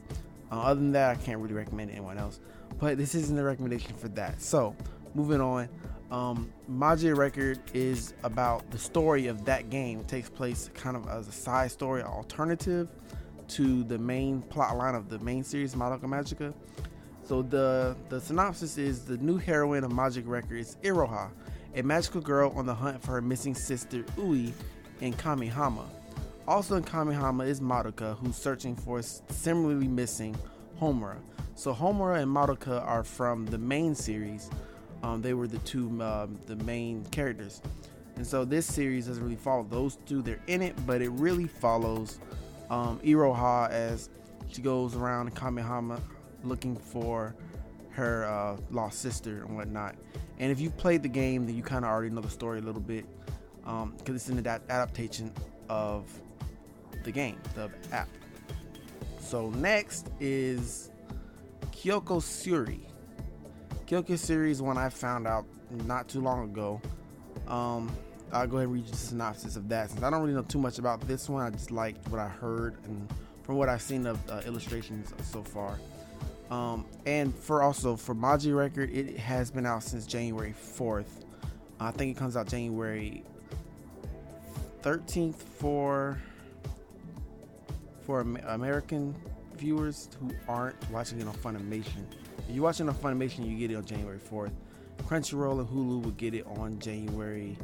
Uh, 0.51 0.61
other 0.61 0.79
than 0.79 0.91
that, 0.93 1.11
I 1.11 1.15
can't 1.15 1.39
really 1.39 1.53
recommend 1.53 1.91
anyone 1.91 2.17
else. 2.17 2.39
But 2.79 2.97
this 2.97 3.15
isn't 3.15 3.37
a 3.37 3.43
recommendation 3.43 3.95
for 3.95 4.07
that. 4.09 4.41
So, 4.41 4.75
moving 5.13 5.41
on. 5.41 5.69
Um, 6.09 6.53
Record 6.69 7.59
is 7.73 8.13
about 8.23 8.69
the 8.71 8.77
story 8.77 9.27
of 9.27 9.43
that 9.45 9.69
game. 9.69 9.99
It 9.99 10.07
takes 10.07 10.29
place 10.29 10.69
kind 10.73 10.95
of 10.95 11.07
as 11.09 11.27
a 11.27 11.33
side 11.33 11.71
story, 11.71 12.01
alternative 12.01 12.87
to 13.49 13.83
the 13.83 13.97
main 13.97 14.41
plot 14.41 14.77
line 14.77 14.95
of 14.95 15.09
the 15.09 15.19
main 15.19 15.43
series, 15.43 15.75
Madoka 15.75 16.01
Magica. 16.01 16.53
So 17.23 17.41
the 17.41 17.95
the 18.09 18.21
synopsis 18.21 18.77
is 18.77 19.05
the 19.05 19.17
new 19.17 19.37
heroine 19.37 19.83
of 19.83 19.91
Magic 19.91 20.25
Records, 20.27 20.77
Iroha, 20.83 21.29
a 21.75 21.83
magical 21.83 22.21
girl 22.21 22.53
on 22.55 22.65
the 22.65 22.73
hunt 22.73 23.01
for 23.01 23.11
her 23.11 23.21
missing 23.21 23.53
sister 23.53 24.05
Ui 24.17 24.53
in 25.01 25.13
Kamihama. 25.13 25.85
Also 26.47 26.75
in 26.77 26.83
Kamihama 26.83 27.45
is 27.45 27.59
Madoka, 27.59 28.17
who's 28.17 28.35
searching 28.37 28.75
for 28.75 29.01
similarly 29.01 29.87
missing 29.87 30.37
Homura. 30.79 31.17
So 31.55 31.73
Homura 31.73 32.21
and 32.21 32.33
Madoka 32.33 32.85
are 32.85 33.03
from 33.03 33.45
the 33.47 33.57
main 33.57 33.93
series. 33.95 34.49
Um, 35.03 35.21
they 35.21 35.33
were 35.33 35.47
the 35.47 35.59
two 35.59 36.01
um, 36.01 36.39
the 36.47 36.55
main 36.57 37.03
characters, 37.11 37.61
and 38.15 38.25
so 38.25 38.45
this 38.45 38.65
series 38.65 39.07
doesn't 39.07 39.23
really 39.23 39.35
follow 39.35 39.63
those 39.69 39.97
two. 40.05 40.21
They're 40.21 40.41
in 40.47 40.61
it, 40.61 40.75
but 40.87 41.01
it 41.01 41.09
really 41.09 41.47
follows 41.47 42.19
um, 42.69 42.99
Iroha 42.99 43.69
as 43.69 44.09
she 44.49 44.61
goes 44.61 44.95
around 44.95 45.35
Kamihama 45.35 45.99
looking 46.43 46.75
for 46.75 47.35
her 47.91 48.25
uh, 48.25 48.57
lost 48.71 49.01
sister 49.01 49.43
and 49.43 49.55
whatnot. 49.55 49.95
And 50.39 50.51
if 50.51 50.59
you've 50.59 50.77
played 50.77 51.01
the 51.01 51.09
game, 51.09 51.45
then 51.45 51.55
you 51.55 51.63
kind 51.63 51.83
of 51.83 51.91
already 51.91 52.11
know 52.11 52.21
the 52.21 52.29
story 52.29 52.59
a 52.59 52.61
little 52.61 52.81
bit 52.81 53.05
because 53.61 53.83
um, 53.83 53.95
it's 54.07 54.29
an 54.29 54.45
ad- 54.45 54.61
adaptation 54.69 55.31
of 55.67 56.09
the 57.03 57.11
game, 57.11 57.39
the 57.55 57.71
app. 57.91 58.07
So 59.19 59.49
next 59.49 60.09
is 60.19 60.91
Kyokou 61.71 62.21
Suiri. 62.21 62.81
Kyokou 63.87 64.13
Suiri 64.13 64.51
is 64.51 64.61
one 64.61 64.77
I 64.77 64.89
found 64.89 65.27
out 65.27 65.45
not 65.85 66.07
too 66.07 66.21
long 66.21 66.45
ago. 66.45 66.81
Um, 67.47 67.91
I'll 68.31 68.47
go 68.47 68.57
ahead 68.57 68.65
and 68.65 68.73
read 68.73 68.85
you 68.85 68.91
the 68.91 68.97
synopsis 68.97 69.55
of 69.55 69.69
that 69.69 69.89
since 69.89 70.03
I 70.03 70.09
don't 70.09 70.21
really 70.21 70.33
know 70.33 70.41
too 70.41 70.59
much 70.59 70.79
about 70.79 71.01
this 71.07 71.29
one. 71.29 71.45
I 71.45 71.49
just 71.49 71.71
liked 71.71 72.07
what 72.09 72.19
I 72.19 72.27
heard 72.27 72.75
and 72.85 73.07
from 73.43 73.55
what 73.55 73.69
I've 73.69 73.81
seen 73.81 74.05
of 74.05 74.19
uh, 74.29 74.41
illustrations 74.45 75.13
so 75.23 75.41
far. 75.41 75.79
Um, 76.49 76.85
and 77.05 77.33
for 77.33 77.61
also 77.61 77.95
for 77.95 78.13
Magia 78.13 78.53
Record, 78.53 78.89
it 78.91 79.17
has 79.17 79.51
been 79.51 79.65
out 79.65 79.83
since 79.83 80.05
January 80.05 80.53
4th. 80.53 81.23
I 81.79 81.91
think 81.91 82.15
it 82.15 82.19
comes 82.19 82.35
out 82.35 82.47
January 82.47 83.23
13th 84.81 85.35
for 85.35 86.21
for 88.05 88.21
American 88.21 89.13
viewers 89.57 90.07
who 90.19 90.31
aren't 90.47 90.77
watching 90.91 91.19
it 91.19 91.27
on 91.27 91.33
Funimation. 91.33 92.05
If 92.47 92.55
you're 92.55 92.63
watching 92.63 92.87
on 92.87 92.95
Funimation, 92.95 93.49
you 93.49 93.57
get 93.57 93.71
it 93.71 93.75
on 93.75 93.83
January 93.83 94.19
4th. 94.19 94.51
Crunchyroll 95.03 95.59
and 95.59 95.67
Hulu 95.67 96.03
will 96.03 96.11
get 96.11 96.33
it 96.33 96.45
on 96.47 96.79
January 96.79 97.57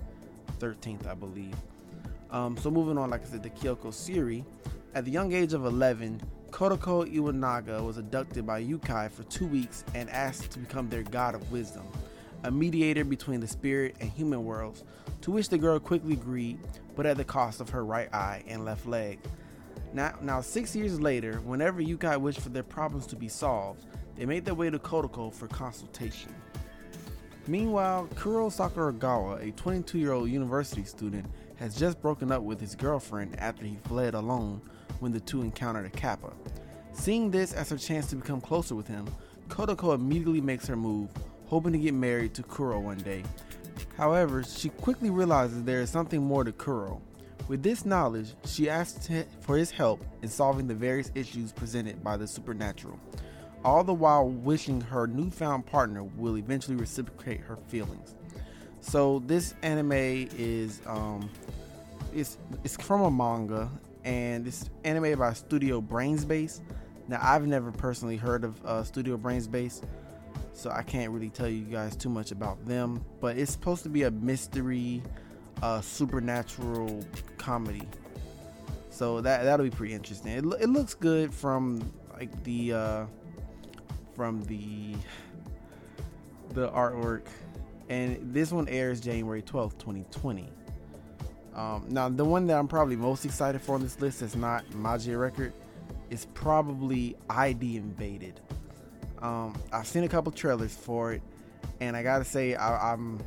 13th, 0.63 1.07
I 1.07 1.13
believe. 1.13 1.55
Um, 2.31 2.55
so 2.55 2.71
moving 2.71 2.97
on, 2.97 3.09
like 3.09 3.21
I 3.21 3.25
said, 3.25 3.43
the 3.43 3.49
Kyokou 3.49 3.91
Suiri. 3.91 4.45
At 4.95 5.03
the 5.03 5.11
young 5.11 5.33
age 5.33 5.53
of 5.53 5.65
11, 5.65 6.21
Kotoko 6.51 7.05
Iwanaga 7.13 7.85
was 7.85 7.97
abducted 7.97 8.45
by 8.45 8.63
yokai 8.63 9.11
for 9.11 9.23
two 9.23 9.45
weeks 9.47 9.83
and 9.93 10.09
asked 10.09 10.51
to 10.51 10.59
become 10.59 10.87
their 10.87 11.03
god 11.03 11.35
of 11.35 11.51
wisdom, 11.51 11.85
a 12.43 12.51
mediator 12.51 13.03
between 13.03 13.41
the 13.41 13.47
spirit 13.47 13.95
and 13.99 14.09
human 14.09 14.45
worlds, 14.45 14.85
to 15.21 15.31
which 15.31 15.49
the 15.49 15.57
girl 15.57 15.79
quickly 15.79 16.13
agreed, 16.13 16.59
but 16.95 17.05
at 17.05 17.17
the 17.17 17.23
cost 17.25 17.59
of 17.59 17.69
her 17.69 17.83
right 17.83 18.13
eye 18.13 18.43
and 18.47 18.63
left 18.63 18.85
leg. 18.85 19.19
Now, 19.93 20.15
now 20.21 20.39
six 20.39 20.75
years 20.75 21.01
later, 21.01 21.41
whenever 21.43 21.81
yokai 21.81 22.21
wished 22.21 22.39
for 22.39 22.49
their 22.49 22.63
problems 22.63 23.05
to 23.07 23.17
be 23.17 23.27
solved, 23.27 23.85
they 24.15 24.25
made 24.25 24.45
their 24.45 24.55
way 24.55 24.69
to 24.69 24.79
Kotoko 24.79 25.33
for 25.33 25.47
consultation. 25.49 26.33
Meanwhile, 27.45 28.07
Kuro 28.15 28.49
Sakuragawa, 28.49 29.45
a 29.45 29.51
22 29.51 29.97
year 29.97 30.13
old 30.13 30.29
university 30.29 30.85
student, 30.85 31.25
has 31.57 31.75
just 31.75 32.01
broken 32.01 32.31
up 32.31 32.41
with 32.41 32.61
his 32.61 32.73
girlfriend 32.73 33.37
after 33.37 33.65
he 33.65 33.77
fled 33.83 34.13
alone 34.13 34.61
when 35.01 35.11
the 35.11 35.19
two 35.19 35.41
encountered 35.41 35.85
a 35.85 35.89
Kappa. 35.89 36.31
Seeing 36.93 37.29
this 37.29 37.51
as 37.51 37.69
her 37.69 37.77
chance 37.77 38.07
to 38.07 38.15
become 38.15 38.39
closer 38.39 38.75
with 38.75 38.87
him, 38.87 39.07
Kotoko 39.49 39.93
immediately 39.93 40.39
makes 40.39 40.65
her 40.67 40.77
move, 40.77 41.09
hoping 41.47 41.73
to 41.73 41.79
get 41.79 41.93
married 41.93 42.33
to 42.35 42.43
Kuro 42.43 42.79
one 42.79 42.99
day. 42.99 43.23
However, 43.97 44.43
she 44.43 44.69
quickly 44.69 45.09
realizes 45.09 45.63
there 45.63 45.81
is 45.81 45.89
something 45.89 46.21
more 46.21 46.45
to 46.45 46.53
Kuro. 46.53 47.01
With 47.49 47.61
this 47.61 47.85
knowledge, 47.85 48.35
she 48.45 48.69
asks 48.69 49.09
for 49.41 49.57
his 49.57 49.69
help 49.69 50.01
in 50.21 50.29
solving 50.29 50.67
the 50.67 50.75
various 50.75 51.11
issues 51.13 51.51
presented 51.51 52.01
by 52.01 52.15
the 52.15 52.25
supernatural, 52.25 52.97
all 53.63 53.83
the 53.83 53.93
while 53.93 54.27
wishing 54.27 54.81
her 54.81 55.07
newfound 55.07 55.65
partner 55.65 56.03
will 56.03 56.37
eventually 56.37 56.75
reciprocate 56.75 57.39
her 57.41 57.57
feelings. 57.67 58.15
So 58.81 59.23
this 59.25 59.53
anime 59.61 59.91
is 59.93 60.81
um, 60.85 61.29
it's 62.13 62.37
it's 62.63 62.75
from 62.75 63.01
a 63.01 63.11
manga 63.11 63.69
and 64.03 64.45
it's 64.45 64.69
animated 64.83 65.19
by 65.19 65.33
Studio 65.33 65.79
Brain's 65.79 66.25
Base. 66.25 66.61
Now 67.07 67.19
I've 67.21 67.47
never 67.47 67.71
personally 67.71 68.17
heard 68.17 68.43
of 68.43 68.65
uh, 68.65 68.83
Studio 68.83 69.15
Brain's 69.17 69.47
Base, 69.47 69.81
so 70.53 70.69
I 70.69 70.83
can't 70.83 71.11
really 71.11 71.29
tell 71.29 71.47
you 71.47 71.63
guys 71.63 71.95
too 71.95 72.09
much 72.09 72.31
about 72.31 72.65
them. 72.65 73.03
But 73.21 73.37
it's 73.37 73.51
supposed 73.51 73.83
to 73.83 73.89
be 73.89 74.03
a 74.03 74.11
mystery, 74.11 75.01
uh, 75.61 75.79
supernatural 75.79 77.05
comedy. 77.37 77.87
So 78.89 79.21
that 79.21 79.43
that'll 79.43 79.65
be 79.65 79.71
pretty 79.71 79.93
interesting. 79.93 80.31
It, 80.31 80.45
it 80.61 80.69
looks 80.69 80.93
good 80.93 81.33
from 81.33 81.81
like 82.13 82.43
the 82.43 82.73
uh, 82.73 83.05
from 84.15 84.43
the 84.43 84.95
the 86.53 86.69
artwork, 86.69 87.23
and 87.89 88.33
this 88.33 88.51
one 88.51 88.67
airs 88.67 89.01
January 89.01 89.41
twelfth, 89.41 89.77
twenty 89.77 90.05
twenty. 90.11 90.49
Um, 91.55 91.85
now, 91.89 92.09
the 92.09 92.25
one 92.25 92.47
that 92.47 92.57
I'm 92.57 92.67
probably 92.67 92.95
most 92.95 93.25
excited 93.25 93.61
for 93.61 93.75
on 93.75 93.81
this 93.81 93.99
list 93.99 94.21
is 94.21 94.35
not 94.35 94.73
Magia 94.73 95.17
Record. 95.17 95.53
It's 96.09 96.27
probably 96.33 97.15
ID 97.29 97.77
Invaded. 97.77 98.39
Um, 99.21 99.55
I've 99.71 99.87
seen 99.87 100.03
a 100.03 100.09
couple 100.09 100.31
trailers 100.31 100.75
for 100.75 101.13
it, 101.13 101.21
and 101.79 101.95
I 101.95 102.03
gotta 102.03 102.25
say 102.25 102.55
I, 102.55 102.93
am 102.93 103.19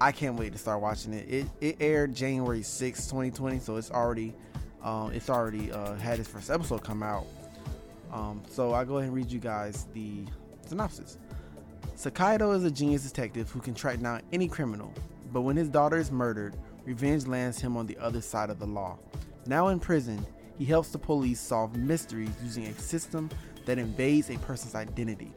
I 0.00 0.12
can't 0.12 0.36
wait 0.36 0.52
to 0.52 0.58
start 0.58 0.80
watching 0.80 1.14
it. 1.14 1.26
It, 1.28 1.46
it 1.60 1.76
aired 1.80 2.14
January 2.14 2.62
6, 2.62 3.06
2020, 3.06 3.60
so 3.60 3.76
it's 3.76 3.90
already 3.90 4.34
um, 4.82 5.12
it's 5.12 5.30
already 5.30 5.72
uh, 5.72 5.94
had 5.94 6.18
its 6.20 6.28
first 6.28 6.50
episode 6.50 6.84
come 6.84 7.02
out. 7.02 7.26
Um, 8.14 8.42
so 8.48 8.70
I'll 8.72 8.84
go 8.84 8.98
ahead 8.98 9.08
and 9.08 9.16
read 9.16 9.30
you 9.30 9.40
guys 9.40 9.88
the 9.92 10.24
synopsis. 10.64 11.18
Sakaido 11.96 12.54
is 12.56 12.64
a 12.64 12.70
genius 12.70 13.02
detective 13.02 13.50
who 13.50 13.60
can 13.60 13.74
track 13.74 14.00
down 14.00 14.22
any 14.32 14.46
criminal, 14.46 14.92
but 15.32 15.42
when 15.42 15.56
his 15.56 15.68
daughter 15.68 15.98
is 15.98 16.12
murdered, 16.12 16.56
revenge 16.84 17.26
lands 17.26 17.60
him 17.60 17.76
on 17.76 17.86
the 17.86 17.98
other 17.98 18.20
side 18.20 18.50
of 18.50 18.60
the 18.60 18.66
law. 18.66 18.98
Now 19.46 19.68
in 19.68 19.80
prison, 19.80 20.24
he 20.56 20.64
helps 20.64 20.90
the 20.90 20.98
police 20.98 21.40
solve 21.40 21.76
mysteries 21.76 22.30
using 22.42 22.66
a 22.66 22.74
system 22.74 23.28
that 23.66 23.78
invades 23.78 24.30
a 24.30 24.38
person's 24.38 24.76
identity. 24.76 25.32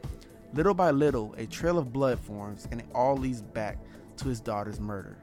Little 0.54 0.74
by 0.74 0.92
little, 0.92 1.34
a 1.36 1.46
trail 1.46 1.78
of 1.78 1.92
blood 1.92 2.18
forms, 2.20 2.68
and 2.70 2.80
it 2.80 2.86
all 2.94 3.16
leads 3.16 3.42
back 3.42 3.76
to 4.18 4.28
his 4.28 4.40
daughter's 4.40 4.78
murder. 4.78 5.16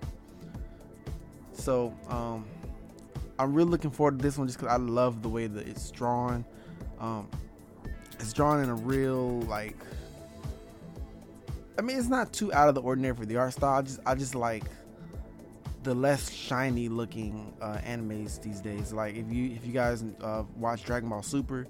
So, 1.53 1.95
um, 2.09 2.45
I'm 3.39 3.53
really 3.53 3.69
looking 3.69 3.91
forward 3.91 4.19
to 4.19 4.23
this 4.23 4.37
one 4.37 4.47
just 4.47 4.59
because 4.59 4.73
I 4.73 4.77
love 4.77 5.21
the 5.21 5.29
way 5.29 5.47
that 5.47 5.67
it's 5.67 5.89
drawn. 5.91 6.45
Um, 6.99 7.29
it's 8.19 8.33
drawn 8.33 8.63
in 8.63 8.69
a 8.69 8.75
real 8.75 9.41
like. 9.41 9.75
I 11.77 11.81
mean, 11.81 11.97
it's 11.97 12.07
not 12.07 12.31
too 12.31 12.53
out 12.53 12.69
of 12.69 12.75
the 12.75 12.81
ordinary 12.81 13.15
for 13.15 13.25
the 13.25 13.35
art 13.35 13.53
style. 13.53 13.79
I 13.79 13.81
just, 13.81 13.99
I 14.05 14.15
just 14.15 14.35
like 14.35 14.63
the 15.83 15.93
less 15.93 16.31
shiny 16.31 16.89
looking 16.89 17.53
uh, 17.61 17.77
animes 17.85 18.41
these 18.41 18.59
days. 18.59 18.91
Like 18.91 19.15
if 19.15 19.31
you 19.31 19.51
if 19.51 19.65
you 19.65 19.71
guys 19.71 20.03
uh, 20.21 20.43
watch 20.57 20.83
Dragon 20.83 21.09
Ball 21.09 21.21
Super, 21.21 21.67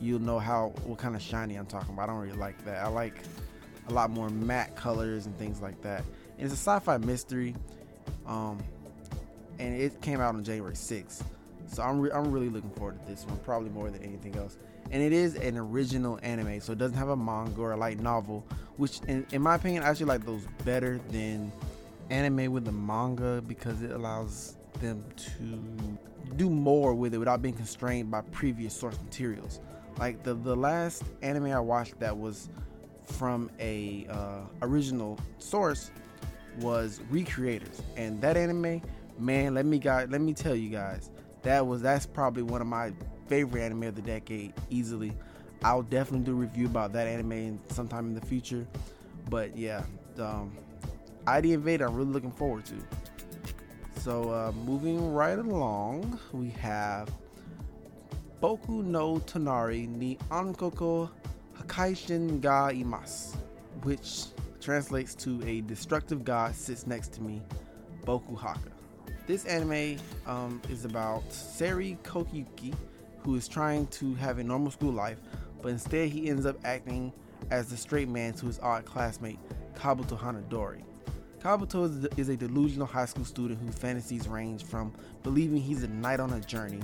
you'll 0.00 0.20
know 0.20 0.38
how 0.38 0.72
what 0.84 0.98
kind 0.98 1.16
of 1.16 1.22
shiny 1.22 1.56
I'm 1.56 1.66
talking 1.66 1.94
about. 1.94 2.08
I 2.08 2.12
don't 2.12 2.22
really 2.22 2.38
like 2.38 2.64
that. 2.64 2.84
I 2.84 2.88
like 2.88 3.14
a 3.88 3.92
lot 3.92 4.10
more 4.10 4.28
matte 4.30 4.76
colors 4.76 5.26
and 5.26 5.36
things 5.38 5.60
like 5.60 5.80
that. 5.82 6.04
And 6.38 6.44
it's 6.44 6.54
a 6.54 6.56
sci-fi 6.56 6.98
mystery, 6.98 7.54
um, 8.26 8.62
and 9.58 9.80
it 9.80 10.00
came 10.00 10.20
out 10.20 10.34
on 10.34 10.44
January 10.44 10.74
6th. 10.74 11.22
So 11.66 11.82
I'm 11.82 12.00
re- 12.00 12.10
I'm 12.10 12.30
really 12.30 12.48
looking 12.48 12.70
forward 12.70 13.00
to 13.00 13.06
this 13.10 13.26
one, 13.26 13.38
probably 13.38 13.70
more 13.70 13.90
than 13.90 14.02
anything 14.02 14.36
else. 14.36 14.56
And 14.90 15.02
it 15.02 15.12
is 15.12 15.34
an 15.34 15.56
original 15.56 16.18
anime, 16.22 16.60
so 16.60 16.72
it 16.72 16.78
doesn't 16.78 16.96
have 16.96 17.08
a 17.08 17.16
manga 17.16 17.60
or 17.60 17.72
a 17.72 17.76
light 17.76 17.98
novel, 17.98 18.44
which 18.76 19.00
in, 19.08 19.26
in 19.32 19.42
my 19.42 19.56
opinion 19.56 19.82
I 19.82 19.88
actually 19.88 20.06
like 20.06 20.24
those 20.24 20.46
better 20.64 21.00
than 21.10 21.50
anime 22.10 22.52
with 22.52 22.64
the 22.64 22.72
manga 22.72 23.42
because 23.46 23.82
it 23.82 23.90
allows 23.90 24.56
them 24.80 25.04
to 25.16 26.34
do 26.36 26.50
more 26.50 26.94
with 26.94 27.14
it 27.14 27.18
without 27.18 27.42
being 27.42 27.54
constrained 27.54 28.10
by 28.10 28.20
previous 28.20 28.74
source 28.74 28.98
materials. 29.02 29.60
Like 29.98 30.22
the 30.22 30.34
the 30.34 30.54
last 30.54 31.02
anime 31.22 31.46
I 31.46 31.60
watched 31.60 31.98
that 32.00 32.16
was 32.16 32.48
from 33.04 33.50
a 33.58 34.06
uh, 34.08 34.40
original 34.62 35.18
source 35.38 35.90
was 36.60 37.00
Re:Creators, 37.10 37.80
and 37.96 38.20
that 38.20 38.36
anime, 38.36 38.82
man, 39.18 39.54
let 39.54 39.66
me 39.66 39.78
guys, 39.78 40.08
let 40.10 40.20
me 40.20 40.32
tell 40.32 40.54
you 40.54 40.68
guys, 40.68 41.10
that 41.46 41.64
was 41.64 41.80
that's 41.80 42.06
probably 42.06 42.42
one 42.42 42.60
of 42.60 42.66
my 42.66 42.92
favorite 43.28 43.62
anime 43.62 43.84
of 43.84 43.94
the 43.94 44.02
decade, 44.02 44.52
easily. 44.68 45.12
I'll 45.62 45.82
definitely 45.82 46.26
do 46.26 46.32
a 46.32 46.34
review 46.34 46.66
about 46.66 46.92
that 46.94 47.06
anime 47.06 47.60
sometime 47.70 48.06
in 48.06 48.14
the 48.14 48.20
future. 48.20 48.66
But 49.30 49.56
yeah, 49.56 49.84
um, 50.18 50.56
ID 51.26 51.52
Invade, 51.52 51.82
I'm 51.82 51.94
really 51.94 52.10
looking 52.10 52.32
forward 52.32 52.64
to. 52.66 52.74
So, 54.00 54.30
uh, 54.30 54.52
moving 54.64 55.12
right 55.12 55.38
along, 55.38 56.18
we 56.32 56.50
have 56.50 57.10
Boku 58.42 58.84
no 58.84 59.18
Tonari 59.20 59.88
ni 59.88 60.18
Ankoko 60.30 61.10
Hakaishin 61.58 62.40
ga 62.40 62.70
Imas, 62.70 63.36
which 63.82 64.26
translates 64.60 65.14
to 65.14 65.42
a 65.46 65.60
destructive 65.62 66.24
god 66.24 66.54
sits 66.54 66.86
next 66.86 67.12
to 67.14 67.22
me, 67.22 67.40
Boku 68.04 68.36
Haka. 68.36 68.75
This 69.26 69.44
anime 69.44 69.98
um, 70.24 70.62
is 70.70 70.84
about 70.84 71.32
Seri 71.32 71.98
Kokiyuki, 72.04 72.72
who 73.24 73.34
is 73.34 73.48
trying 73.48 73.88
to 73.88 74.14
have 74.14 74.38
a 74.38 74.44
normal 74.44 74.70
school 74.70 74.92
life, 74.92 75.18
but 75.60 75.70
instead 75.70 76.10
he 76.10 76.30
ends 76.30 76.46
up 76.46 76.56
acting 76.64 77.12
as 77.50 77.68
the 77.68 77.76
straight 77.76 78.08
man 78.08 78.34
to 78.34 78.46
his 78.46 78.60
odd 78.60 78.84
classmate, 78.84 79.40
Kabuto 79.74 80.16
Hanadori. 80.16 80.84
Kabuto 81.40 82.16
is 82.16 82.28
a 82.28 82.36
delusional 82.36 82.86
high 82.86 83.04
school 83.04 83.24
student 83.24 83.60
whose 83.60 83.74
fantasies 83.74 84.28
range 84.28 84.62
from 84.62 84.92
believing 85.24 85.60
he's 85.60 85.82
a 85.82 85.88
knight 85.88 86.20
on 86.20 86.32
a 86.32 86.40
journey 86.40 86.80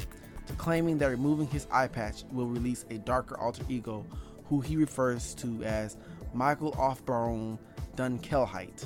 to 0.46 0.52
claiming 0.54 0.98
that 0.98 1.10
removing 1.10 1.46
his 1.46 1.68
eye 1.70 1.86
patch 1.86 2.24
will 2.32 2.46
release 2.46 2.84
a 2.90 2.98
darker 2.98 3.38
alter 3.38 3.62
ego 3.68 4.04
who 4.46 4.60
he 4.60 4.76
refers 4.76 5.32
to 5.34 5.62
as 5.62 5.96
Michael 6.34 6.72
Offbaron 6.72 7.56
Dunkelheit. 7.96 8.84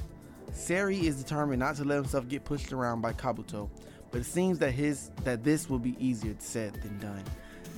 Seri 0.52 1.06
is 1.06 1.22
determined 1.22 1.61
not 1.61 1.76
to 1.76 1.85
let 1.85 1.96
himself 1.96 2.28
get 2.28 2.44
pushed 2.44 2.72
around 2.72 3.00
by 3.00 3.12
Kabuto, 3.12 3.68
but 4.11 4.20
it 4.20 4.24
seems 4.24 4.59
that 4.59 4.72
his 4.72 5.11
that 5.24 5.44
this 5.44 5.68
will 5.68 5.78
be 5.78 5.96
easier 6.04 6.35
said 6.38 6.74
than 6.82 6.98
done. 6.98 7.22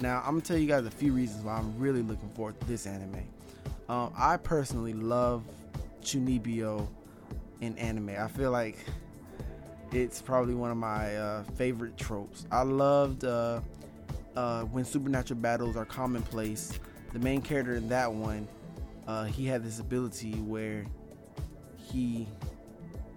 Now, 0.00 0.18
I'm 0.18 0.32
gonna 0.32 0.42
tell 0.42 0.58
you 0.58 0.68
guys 0.68 0.86
a 0.86 0.90
few 0.90 1.12
reasons 1.12 1.44
why 1.44 1.56
I'm 1.56 1.76
really 1.78 2.02
looking 2.02 2.28
forward 2.30 2.58
to 2.60 2.66
this 2.66 2.86
anime. 2.86 3.26
Um, 3.88 4.12
I 4.16 4.36
personally 4.36 4.92
love 4.92 5.44
Chunibyo 6.02 6.86
in 7.60 7.76
anime. 7.78 8.10
I 8.10 8.28
feel 8.28 8.50
like 8.50 8.78
it's 9.92 10.20
probably 10.20 10.54
one 10.54 10.70
of 10.70 10.76
my 10.76 11.16
uh, 11.16 11.42
favorite 11.56 11.96
tropes. 11.96 12.46
I 12.50 12.62
loved 12.62 13.24
uh, 13.24 13.60
uh, 14.36 14.62
when 14.64 14.84
supernatural 14.84 15.40
battles 15.40 15.76
are 15.76 15.84
commonplace. 15.84 16.78
The 17.12 17.18
main 17.18 17.40
character 17.40 17.74
in 17.74 17.88
that 17.88 18.12
one, 18.12 18.46
uh, 19.06 19.24
he 19.24 19.46
had 19.46 19.64
this 19.64 19.80
ability 19.80 20.34
where 20.34 20.84
he, 21.76 22.28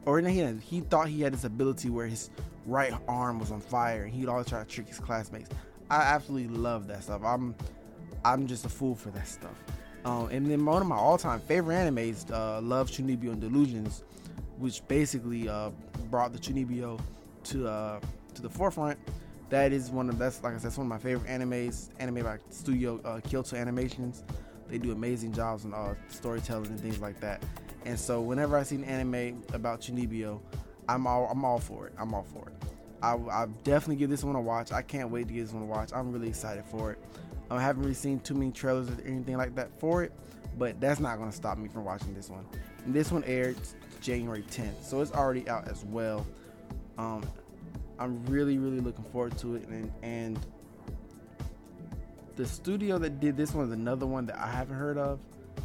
or 0.05 0.19
he, 0.19 0.43
he 0.61 0.81
thought 0.81 1.07
he 1.07 1.21
had 1.21 1.33
this 1.33 1.43
ability 1.43 1.89
where 1.89 2.07
his 2.07 2.29
right 2.65 2.93
arm 3.07 3.39
was 3.39 3.51
on 3.51 3.59
fire, 3.59 4.03
and 4.03 4.13
he'd 4.13 4.27
always 4.27 4.47
try 4.47 4.59
to 4.59 4.65
trick 4.65 4.87
his 4.87 4.99
classmates. 4.99 5.49
I 5.89 6.01
absolutely 6.01 6.55
love 6.55 6.87
that 6.87 7.03
stuff. 7.03 7.21
I'm 7.23 7.55
I'm 8.23 8.47
just 8.47 8.65
a 8.65 8.69
fool 8.69 8.95
for 8.95 9.09
that 9.11 9.27
stuff. 9.27 9.55
Um, 10.05 10.29
and 10.29 10.45
then 10.49 10.65
one 10.65 10.81
of 10.81 10.87
my 10.87 10.95
all-time 10.95 11.39
favorite 11.39 11.75
animes, 11.75 12.31
uh, 12.31 12.59
Love 12.61 12.89
Chunibyo 12.89 13.31
and 13.31 13.41
Delusions, 13.41 14.03
which 14.57 14.85
basically 14.87 15.47
uh, 15.47 15.69
brought 16.09 16.33
the 16.33 16.39
Chunibyo 16.39 16.99
to 17.45 17.67
uh, 17.67 17.99
to 18.33 18.41
the 18.41 18.49
forefront. 18.49 18.97
That 19.49 19.73
is 19.73 19.91
one 19.91 20.09
of 20.09 20.17
that's 20.17 20.41
like 20.43 20.53
I 20.55 20.57
said, 20.57 20.67
it's 20.67 20.77
one 20.77 20.87
of 20.87 20.89
my 20.89 20.97
favorite 20.97 21.29
animes. 21.29 21.89
Anime 21.99 22.23
by 22.23 22.37
Studio 22.49 22.99
uh, 23.03 23.19
Kyoto 23.19 23.57
Animations. 23.57 24.23
They 24.69 24.77
do 24.77 24.93
amazing 24.93 25.33
jobs 25.33 25.65
on 25.65 25.73
uh, 25.73 25.95
storytelling 26.07 26.67
and 26.67 26.79
things 26.79 26.99
like 26.99 27.19
that. 27.19 27.43
And 27.85 27.99
so 27.99 28.21
whenever 28.21 28.57
I 28.57 28.63
see 28.63 28.75
an 28.75 28.83
anime 28.83 29.43
about 29.53 29.81
Chunibyo, 29.81 30.39
I'm 30.87 31.07
all 31.07 31.27
I'm 31.31 31.43
all 31.45 31.59
for 31.59 31.87
it. 31.87 31.93
I'm 31.97 32.13
all 32.13 32.23
for 32.23 32.47
it. 32.49 32.55
I, 33.01 33.15
I 33.15 33.47
definitely 33.63 33.95
give 33.95 34.09
this 34.09 34.23
one 34.23 34.35
a 34.35 34.41
watch. 34.41 34.71
I 34.71 34.81
can't 34.81 35.09
wait 35.09 35.27
to 35.27 35.33
give 35.33 35.45
this 35.45 35.53
one 35.53 35.63
a 35.63 35.65
watch. 35.65 35.91
I'm 35.93 36.11
really 36.11 36.29
excited 36.29 36.63
for 36.65 36.91
it. 36.91 36.99
I 37.49 37.61
haven't 37.61 37.81
really 37.81 37.95
seen 37.95 38.19
too 38.19 38.33
many 38.33 38.51
trailers 38.51 38.89
or 38.89 38.97
anything 39.05 39.37
like 39.37 39.55
that 39.55 39.77
for 39.79 40.03
it, 40.03 40.13
but 40.57 40.79
that's 40.79 40.99
not 40.99 41.17
going 41.17 41.29
to 41.29 41.35
stop 41.35 41.57
me 41.57 41.67
from 41.67 41.83
watching 41.83 42.13
this 42.13 42.29
one. 42.29 42.45
And 42.85 42.93
this 42.93 43.11
one 43.11 43.23
aired 43.25 43.57
January 43.99 44.43
10th, 44.43 44.83
so 44.83 45.01
it's 45.01 45.11
already 45.11 45.49
out 45.49 45.67
as 45.67 45.83
well. 45.85 46.25
Um, 46.97 47.23
I'm 47.99 48.25
really, 48.25 48.57
really 48.57 48.79
looking 48.79 49.03
forward 49.05 49.37
to 49.39 49.55
it, 49.55 49.67
and, 49.67 49.91
and 50.01 50.39
the 52.35 52.45
studio 52.45 52.97
that 52.99 53.19
did 53.19 53.35
this 53.35 53.53
one 53.53 53.65
is 53.65 53.71
another 53.71 54.05
one 54.05 54.25
that 54.27 54.37
I 54.37 54.47
haven't 54.47 54.77
heard 54.77 54.97
of. 54.97 55.19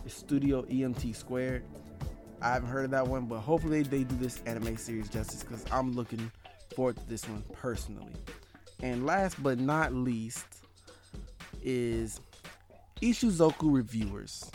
It's 0.05 0.15
Studio 0.15 0.63
EMT 0.63 1.15
Squared. 1.15 1.63
I 2.47 2.53
haven't 2.53 2.69
heard 2.69 2.85
of 2.85 2.91
that 2.93 3.09
one, 3.09 3.27
but 3.27 3.41
hopefully 3.41 3.83
they 3.83 4.05
do 4.05 4.15
this 4.15 4.41
anime 4.47 4.77
series 4.77 5.09
justice 5.09 5.43
because 5.43 5.65
I'm 5.73 5.95
looking 5.95 6.31
forward 6.77 6.97
to 6.97 7.09
this 7.09 7.29
one 7.29 7.43
personally. 7.53 8.13
And 8.81 9.05
last 9.05 9.43
but 9.43 9.59
not 9.59 9.93
least 9.93 10.47
is 11.61 12.21
Ishuzoku 13.03 13.75
Reviewers. 13.75 14.49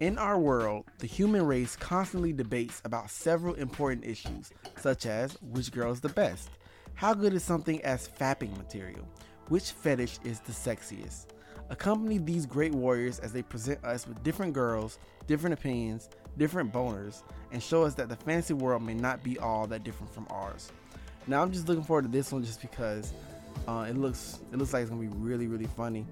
In 0.00 0.18
our 0.18 0.38
world, 0.38 0.84
the 0.98 1.06
human 1.06 1.46
race 1.46 1.76
constantly 1.76 2.34
debates 2.34 2.82
about 2.84 3.08
several 3.08 3.54
important 3.54 4.04
issues, 4.04 4.50
such 4.76 5.06
as 5.06 5.38
which 5.40 5.72
girl 5.72 5.92
is 5.92 6.02
the 6.02 6.10
best, 6.10 6.50
how 6.92 7.14
good 7.14 7.32
is 7.32 7.42
something 7.42 7.82
as 7.86 8.06
fapping 8.20 8.54
material, 8.58 9.08
which 9.48 9.70
fetish 9.70 10.18
is 10.24 10.40
the 10.40 10.52
sexiest. 10.52 11.28
Accompany 11.70 12.18
these 12.18 12.44
great 12.44 12.74
warriors 12.74 13.18
as 13.20 13.32
they 13.32 13.42
present 13.42 13.82
us 13.82 14.06
with 14.06 14.22
different 14.22 14.52
girls, 14.52 14.98
different 15.26 15.54
opinions, 15.54 16.10
different 16.38 16.72
boners, 16.72 17.22
and 17.52 17.62
show 17.62 17.84
us 17.84 17.94
that 17.94 18.08
the 18.08 18.16
fantasy 18.16 18.54
world 18.54 18.82
may 18.82 18.94
not 18.94 19.22
be 19.22 19.38
all 19.38 19.66
that 19.68 19.84
different 19.84 20.12
from 20.12 20.26
ours. 20.30 20.72
Now 21.26 21.42
I'm 21.42 21.52
just 21.52 21.68
looking 21.68 21.84
forward 21.84 22.02
to 22.02 22.08
this 22.10 22.32
one 22.32 22.44
just 22.44 22.60
because 22.60 23.12
uh, 23.66 23.86
it 23.88 23.96
looks 23.96 24.40
it 24.52 24.58
looks 24.58 24.72
like 24.72 24.82
it's 24.82 24.90
gonna 24.90 25.02
be 25.02 25.08
really 25.08 25.46
really 25.46 25.66
funny. 25.66 26.06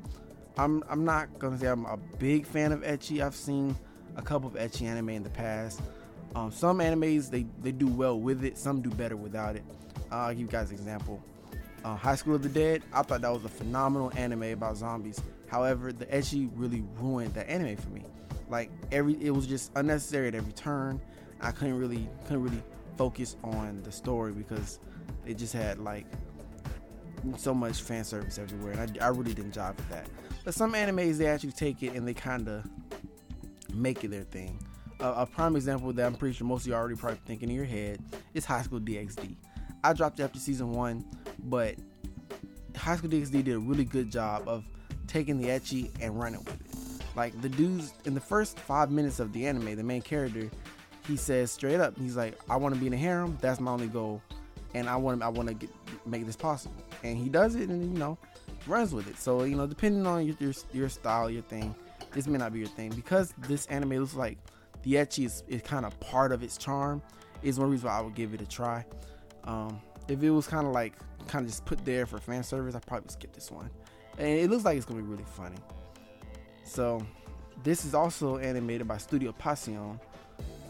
I'm 0.56 0.82
I'm 0.88 1.04
not 1.04 1.38
gonna 1.38 1.58
say 1.58 1.66
I'm 1.66 1.84
a 1.86 1.96
big 2.18 2.46
fan 2.46 2.72
of 2.72 2.82
ecchi. 2.82 3.20
I've 3.20 3.34
seen 3.34 3.76
a 4.16 4.22
couple 4.22 4.48
of 4.48 4.54
ecchi 4.54 4.82
anime 4.86 5.10
in 5.10 5.22
the 5.22 5.30
past. 5.30 5.80
Um, 6.34 6.50
some 6.50 6.78
animes 6.78 7.30
they 7.30 7.46
they 7.60 7.72
do 7.72 7.86
well 7.86 8.18
with 8.18 8.44
it. 8.44 8.56
Some 8.56 8.80
do 8.80 8.90
better 8.90 9.16
without 9.16 9.56
it. 9.56 9.64
Uh, 10.10 10.16
I'll 10.16 10.30
give 10.30 10.40
you 10.40 10.46
guys 10.46 10.70
an 10.70 10.76
example. 10.76 11.22
Uh, 11.84 11.96
High 11.96 12.14
School 12.14 12.36
of 12.36 12.42
the 12.42 12.48
Dead. 12.48 12.82
I 12.92 13.02
thought 13.02 13.22
that 13.22 13.32
was 13.32 13.44
a 13.44 13.48
phenomenal 13.48 14.12
anime 14.16 14.44
about 14.44 14.76
zombies. 14.76 15.20
However, 15.48 15.92
the 15.92 16.06
ecchi 16.06 16.48
really 16.54 16.84
ruined 16.98 17.34
that 17.34 17.48
anime 17.48 17.76
for 17.76 17.90
me. 17.90 18.04
Like 18.52 18.70
every 18.92 19.14
it 19.14 19.30
was 19.30 19.46
just 19.46 19.72
unnecessary 19.76 20.28
at 20.28 20.34
every 20.34 20.52
turn. 20.52 21.00
I 21.40 21.52
couldn't 21.52 21.78
really 21.78 22.06
couldn't 22.24 22.42
really 22.42 22.62
focus 22.98 23.36
on 23.42 23.82
the 23.82 23.90
story 23.90 24.32
because 24.32 24.78
it 25.24 25.38
just 25.38 25.54
had 25.54 25.78
like 25.78 26.04
so 27.38 27.54
much 27.54 27.80
fan 27.80 28.04
service 28.04 28.38
everywhere, 28.38 28.74
and 28.74 28.98
I, 29.00 29.06
I 29.06 29.08
really 29.08 29.32
didn't 29.32 29.54
jive 29.54 29.74
with 29.74 29.88
that. 29.88 30.06
But 30.44 30.52
some 30.52 30.74
animes 30.74 31.16
they 31.16 31.28
actually 31.28 31.52
take 31.52 31.82
it 31.82 31.94
and 31.94 32.06
they 32.06 32.12
kind 32.12 32.46
of 32.46 32.68
make 33.72 34.04
it 34.04 34.10
their 34.10 34.24
thing. 34.24 34.58
Uh, 35.00 35.14
a 35.16 35.26
prime 35.26 35.56
example 35.56 35.90
that 35.94 36.04
I'm 36.04 36.14
pretty 36.14 36.34
sure 36.34 36.46
most 36.46 36.62
of 36.62 36.66
you 36.66 36.74
already 36.74 36.94
probably 36.94 37.20
thinking 37.24 37.48
in 37.48 37.54
your 37.54 37.64
head 37.64 38.04
is 38.34 38.44
High 38.44 38.60
School 38.60 38.80
DxD. 38.80 39.34
I 39.82 39.94
dropped 39.94 40.20
it 40.20 40.24
after 40.24 40.38
season 40.38 40.72
one, 40.72 41.06
but 41.44 41.76
High 42.76 42.96
School 42.96 43.08
DxD 43.08 43.44
did 43.44 43.54
a 43.54 43.58
really 43.58 43.86
good 43.86 44.12
job 44.12 44.46
of 44.46 44.62
taking 45.06 45.40
the 45.40 45.48
ecchi 45.48 45.90
and 46.02 46.20
running 46.20 46.44
with 46.44 46.60
it. 46.60 46.81
Like 47.14 47.40
the 47.40 47.48
dudes 47.48 47.94
in 48.04 48.14
the 48.14 48.20
first 48.20 48.58
five 48.58 48.90
minutes 48.90 49.20
of 49.20 49.32
the 49.32 49.46
anime, 49.46 49.76
the 49.76 49.82
main 49.82 50.02
character, 50.02 50.50
he 51.06 51.16
says 51.16 51.50
straight 51.50 51.80
up, 51.80 51.98
he's 51.98 52.16
like, 52.16 52.38
"I 52.48 52.56
want 52.56 52.74
to 52.74 52.80
be 52.80 52.86
in 52.86 52.92
a 52.92 52.96
harem. 52.96 53.36
That's 53.40 53.60
my 53.60 53.70
only 53.72 53.88
goal, 53.88 54.22
and 54.74 54.88
I 54.88 54.96
want 54.96 55.22
I 55.22 55.28
want 55.28 55.60
to 55.60 55.68
make 56.06 56.26
this 56.26 56.36
possible." 56.36 56.76
And 57.02 57.18
he 57.18 57.28
does 57.28 57.54
it, 57.54 57.68
and 57.68 57.92
you 57.92 57.98
know, 57.98 58.18
runs 58.66 58.94
with 58.94 59.08
it. 59.08 59.18
So 59.18 59.42
you 59.44 59.56
know, 59.56 59.66
depending 59.66 60.06
on 60.06 60.26
your 60.26 60.36
your, 60.38 60.52
your 60.72 60.88
style, 60.88 61.28
your 61.28 61.42
thing, 61.42 61.74
this 62.12 62.26
may 62.26 62.38
not 62.38 62.52
be 62.52 62.60
your 62.60 62.68
thing 62.68 62.90
because 62.90 63.34
this 63.46 63.66
anime 63.66 63.98
looks 63.98 64.14
like 64.14 64.38
the 64.82 64.94
ecchi 64.94 65.26
is, 65.26 65.42
is 65.48 65.62
kind 65.62 65.84
of 65.84 65.98
part 66.00 66.32
of 66.32 66.42
its 66.42 66.56
charm. 66.56 67.02
Is 67.42 67.58
one 67.58 67.70
reason 67.70 67.88
why 67.88 67.98
I 67.98 68.00
would 68.00 68.14
give 68.14 68.34
it 68.34 68.40
a 68.40 68.46
try. 68.46 68.86
Um, 69.44 69.80
if 70.08 70.22
it 70.22 70.30
was 70.30 70.46
kind 70.46 70.66
of 70.66 70.72
like 70.72 70.94
kind 71.26 71.44
of 71.44 71.50
just 71.50 71.64
put 71.64 71.84
there 71.84 72.06
for 72.06 72.18
fan 72.18 72.42
service, 72.42 72.74
I 72.74 72.78
probably 72.80 73.10
skip 73.10 73.32
this 73.32 73.50
one. 73.50 73.68
And 74.18 74.28
it 74.28 74.50
looks 74.50 74.64
like 74.64 74.76
it's 74.76 74.86
gonna 74.86 75.02
be 75.02 75.08
really 75.08 75.24
funny. 75.24 75.56
So 76.64 77.04
this 77.62 77.84
is 77.84 77.94
also 77.94 78.38
animated 78.38 78.88
by 78.88 78.98
Studio 78.98 79.34
Passione. 79.40 79.98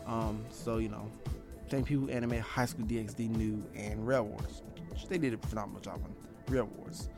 Um, 0.07 0.45
so 0.51 0.79
you 0.79 0.89
know, 0.89 1.11
same 1.71 1.85
people 1.85 2.07
who 2.07 2.13
animate 2.13 2.41
High 2.41 2.67
School 2.67 2.85
DxD 2.85 3.31
New 3.31 3.65
and 3.75 4.07
Rail 4.07 4.25
Wars. 4.25 4.63
They 5.09 5.19
did 5.19 5.35
a 5.35 5.39
phenomenal 5.39 5.81
job 5.81 6.01
on 6.05 6.15
Rail 6.53 6.69
Wars. 6.77 7.09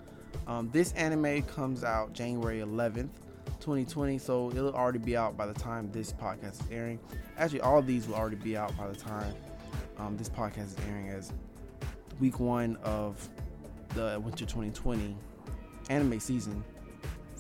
Um, 0.47 0.71
this 0.73 0.93
anime 0.93 1.43
comes 1.43 1.85
out 1.85 2.13
January 2.13 2.61
11th, 2.61 3.11
2020, 3.61 4.19
so 4.19 4.51
it'll 4.51 4.75
already 4.75 4.99
be 4.99 5.17
out 5.17 5.37
by 5.37 5.47
the 5.47 5.55
time 5.55 5.91
this 5.93 6.13
podcast 6.13 6.61
is 6.61 6.71
airing. 6.71 7.01
Actually, 7.39 7.61
all 7.61 7.81
these 7.83 8.07
will 8.07 8.17
already 8.17 8.37
be 8.37 8.57
out 8.57 8.77
by 8.77 8.89
the 8.89 8.97
time 8.97 9.33
um, 9.99 10.17
this 10.17 10.29
podcast 10.29 10.67
is 10.67 10.77
airing, 10.89 11.09
as 11.09 11.33
week 12.21 12.41
one 12.41 12.77
of 12.83 13.29
the 13.95 14.21
winter 14.25 14.45
2020 14.45 15.17
anime 15.91 16.19
season 16.19 16.65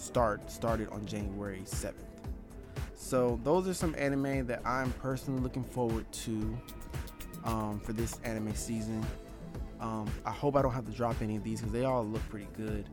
start 0.05 0.51
started 0.51 0.89
on 0.91 1.07
January 1.07 1.63
7th. 1.65 1.95
So 2.95 3.41
those 3.45 3.69
are 3.69 3.75
some 3.75 3.95
anime 3.99 4.47
that 4.47 4.61
I'm 4.65 4.93
personally 4.93 5.41
looking 5.41 5.65
forward 5.65 6.11
to 6.13 6.59
um, 7.45 7.81
for 7.81 7.93
this 7.93 8.19
anime 8.25 8.55
season. 8.55 9.05
Um, 9.81 10.11
I 10.25 10.31
hope 10.31 10.57
I 10.57 10.63
don't 10.63 10.73
have 10.73 10.87
to 10.87 10.93
drop 10.93 11.21
any 11.21 11.37
of 11.37 11.45
these 11.45 11.61
because 11.61 11.73
they 11.73 11.85
all 11.85 12.05
look 12.05 12.27
pretty 12.29 12.49
good. 12.57 12.89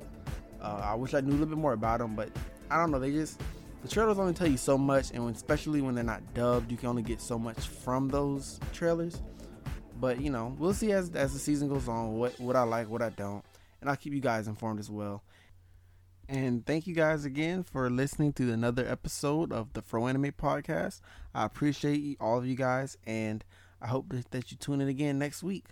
Uh, 0.61 0.81
I 0.83 0.95
wish 0.95 1.13
I 1.13 1.21
knew 1.21 1.31
a 1.31 1.33
little 1.33 1.47
bit 1.47 1.57
more 1.57 1.73
about 1.73 1.99
them, 1.99 2.15
but 2.15 2.29
I 2.69 2.77
don't 2.77 2.91
know. 2.91 2.99
They 2.99 3.11
just 3.11 3.41
the 3.81 3.87
trailers 3.87 4.19
only 4.19 4.33
tell 4.33 4.47
you 4.47 4.57
so 4.57 4.77
much, 4.77 5.11
and 5.11 5.23
when, 5.23 5.33
especially 5.33 5.81
when 5.81 5.95
they're 5.95 6.03
not 6.03 6.33
dubbed, 6.33 6.71
you 6.71 6.77
can 6.77 6.89
only 6.89 7.01
get 7.01 7.19
so 7.19 7.39
much 7.39 7.59
from 7.59 8.09
those 8.09 8.59
trailers. 8.73 9.21
But 9.99 10.19
you 10.19 10.29
know, 10.29 10.55
we'll 10.59 10.73
see 10.73 10.91
as 10.91 11.09
as 11.15 11.33
the 11.33 11.39
season 11.39 11.67
goes 11.67 11.87
on 11.87 12.17
what 12.17 12.39
what 12.39 12.55
I 12.55 12.63
like, 12.63 12.89
what 12.89 13.01
I 13.01 13.09
don't, 13.09 13.43
and 13.79 13.89
I'll 13.89 13.95
keep 13.95 14.13
you 14.13 14.19
guys 14.19 14.47
informed 14.47 14.79
as 14.79 14.89
well. 14.89 15.23
And 16.31 16.65
thank 16.65 16.87
you 16.87 16.95
guys 16.95 17.25
again 17.25 17.61
for 17.61 17.89
listening 17.89 18.31
to 18.33 18.53
another 18.53 18.87
episode 18.87 19.51
of 19.51 19.73
the 19.73 19.81
Fro 19.81 20.07
Anime 20.07 20.31
Podcast. 20.31 21.01
I 21.35 21.43
appreciate 21.43 22.15
all 22.21 22.37
of 22.37 22.45
you 22.45 22.55
guys, 22.55 22.97
and 23.05 23.43
I 23.81 23.87
hope 23.87 24.13
that 24.31 24.49
you 24.49 24.55
tune 24.55 24.79
in 24.79 24.87
again 24.87 25.19
next 25.19 25.43
week. 25.43 25.65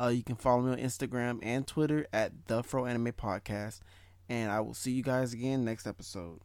Uh, 0.00 0.12
you 0.14 0.22
can 0.22 0.36
follow 0.36 0.62
me 0.62 0.70
on 0.70 0.78
Instagram 0.78 1.40
and 1.42 1.66
Twitter 1.66 2.06
at 2.12 2.46
the 2.46 2.62
Fro 2.62 2.86
Anime 2.86 3.14
Podcast. 3.14 3.80
And 4.28 4.52
I 4.52 4.60
will 4.60 4.74
see 4.74 4.92
you 4.92 5.02
guys 5.02 5.32
again 5.32 5.64
next 5.64 5.88
episode. 5.88 6.38